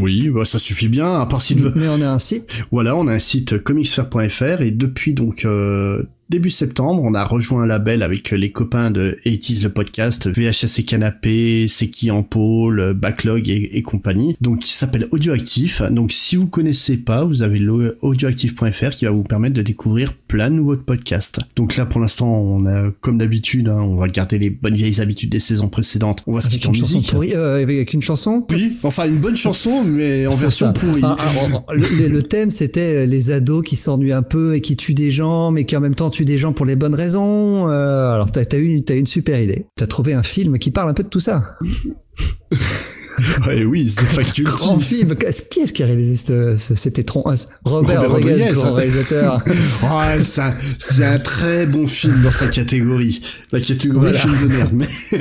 [0.00, 1.72] Oui, bah, ça suffit bien, à part s'il veut.
[1.76, 2.64] Mais on a un site.
[2.70, 7.64] Voilà, on a un site comicsfair.fr et depuis donc euh, début septembre, on a rejoint
[7.64, 12.22] un label avec les copains de 80 le podcast, VHS et Canapé, C'est qui en
[12.22, 15.82] pôle, Backlog et, et compagnie, donc qui s'appelle Audioactif.
[15.90, 17.62] Donc si vous connaissez pas, vous avez
[18.00, 21.40] audioactif.fr qui va vous permettre de découvrir plein de nouveaux podcasts.
[21.56, 25.02] Donc là pour l'instant, on a comme d'habitude, hein, on va garder les bonnes vieilles
[25.02, 26.22] habitudes des saisons précédentes.
[26.26, 27.10] On va se quitter en musique.
[27.10, 28.46] pourrie, euh, avec une chanson.
[28.48, 30.72] Oui, enfin une bonne chanson, mais en version ça.
[30.72, 31.02] pourrie.
[31.04, 31.32] Ah, ah,
[31.68, 35.10] ah, le, le thème, c'était les ados qui s'ennuient un peu et qui tuent des
[35.10, 37.68] gens, mais qui en même temps tuent des gens pour les bonnes raisons.
[37.68, 39.66] Euh, alors, t'as as eu une super idée.
[39.76, 41.58] T'as trouvé un film qui parle un peu de tout ça.
[43.46, 44.42] Ouais, oui, The Faculty.
[44.42, 45.14] Grand film.
[45.50, 49.42] Qui est-ce qui a réalisé ce, ce- cet étron ah, Robert, Robert Rodriguez, grand réalisateur.
[49.46, 53.22] Ouais, c'est un, c'est un très bon film dans sa catégorie.
[53.52, 54.18] La catégorie Voilà.
[54.18, 54.70] film de merde.
[54.72, 54.86] Mais,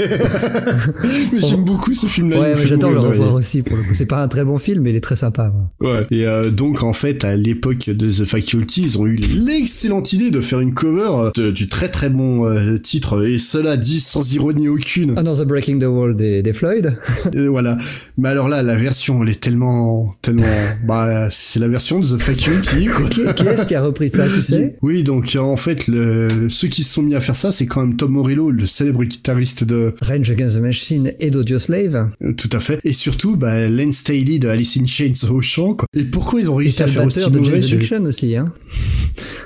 [1.33, 2.37] mais j'aime beaucoup ce film-là.
[2.37, 3.93] il ouais, mais j'adore le revoir aussi pour le coup.
[3.93, 5.51] C'est pas un très bon film, mais il est très sympa.
[5.79, 5.91] ouais.
[5.91, 6.07] Ouais.
[6.11, 10.31] Et euh, donc en fait, à l'époque de The Faculty, ils ont eu l'excellente idée
[10.31, 13.25] de faire une cover de- du très très bon euh, titre.
[13.27, 15.17] Et cela dit sans ironie aucune.
[15.17, 16.97] Another Breaking the Wall des, des Floyd.
[17.33, 17.77] Et voilà.
[18.17, 20.43] Mais alors là, la version, elle est tellement, tellement,
[20.85, 23.09] bah, c'est la version de The Faculty, quoi.
[23.09, 24.77] qui qui est-ce qui a repris ça, tu sais?
[24.81, 27.81] Oui, donc en fait, le, ceux qui se sont mis à faire ça, c'est quand
[27.81, 32.09] même Tom Morello, le célèbre guitariste de, Range Against the Machine et d'Audio Slave.
[32.23, 35.73] euh, tout à fait, et surtout, bah, Len Staley de Alice in Chains au chant,
[35.73, 35.87] quoi.
[35.95, 38.53] Et pourquoi ils ont réussi à faire aussi de mauvais Addiction aussi, hein.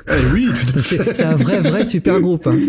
[0.07, 1.15] Eh oui, tout à fait.
[1.15, 2.59] C'est un vrai, vrai super groupe, hein.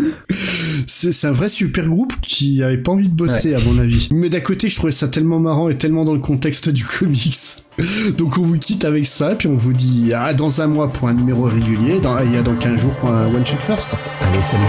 [0.87, 4.09] C'est un vrai super groupe qui avait pas envie de bosser, à mon avis.
[4.15, 7.65] Mais d'un côté, je trouvais ça tellement marrant et tellement dans le contexte du comics.
[8.17, 11.09] Donc on vous quitte avec ça, puis on vous dit à dans un mois pour
[11.09, 13.97] un numéro régulier, dans, il y a dans 15 jours pour un One Shot First.
[14.21, 14.65] Allez, salut.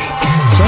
[0.50, 0.68] Ciao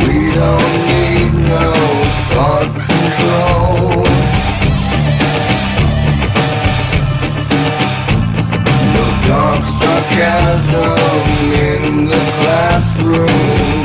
[0.00, 1.72] We don't need no
[2.30, 3.77] thought control.
[10.18, 13.77] Sarcasm in the classroom.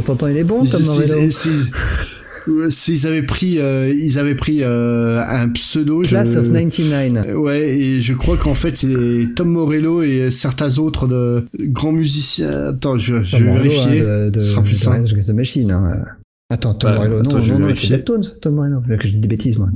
[0.00, 1.30] Pourtant, c'est, pourtant, il est bon, Tom C'est- Morello.
[1.30, 6.02] c'est- ouais, c'est- Ils avaient pris, euh, ils avaient pris euh, un pseudo.
[6.04, 7.26] je- Class of 99.
[7.36, 8.94] Ouais, et je crois qu'en fait c'est
[9.36, 12.50] Tom Morello et certains autres de grands musiciens.
[12.68, 14.00] Attends, je, je Tom vais Morello, vérifier.
[14.00, 14.96] hein, de, de, plus de simple.
[14.98, 15.70] Rage Against the Machine.
[15.70, 16.04] Hein.
[16.50, 17.88] Attends, Tom Ouais, Morello, non, attends, non, non, c'est.
[17.88, 18.82] Deftones, Tom Morello.
[18.86, 19.68] Là que je dis des bêtises, moi.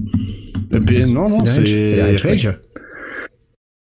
[0.70, 2.48] Ben, non, non, C'est Rage.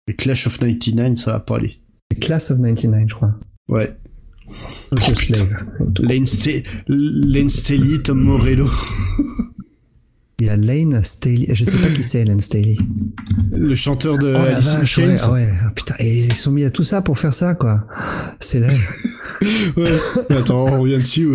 [0.07, 1.79] Le Clash of 99, ça va pas aller.
[2.11, 3.35] C'est Class of 99, je crois.
[3.69, 3.95] Ouais.
[4.91, 4.95] Oh.
[5.99, 8.69] Lane, Staley, Tom Morello.
[10.39, 11.47] Il y a Lane Staley.
[11.53, 12.77] Je sais pas qui c'est, Lane Staley.
[13.51, 15.49] le chanteur de Oh Alice vache, ouais, ah ouais.
[15.63, 17.87] Ah, putain, et ils sont mis à tout ça pour faire ça, quoi.
[18.39, 18.69] C'est là.
[19.75, 19.91] Ouais.
[20.29, 21.27] Attends, on revient dessus.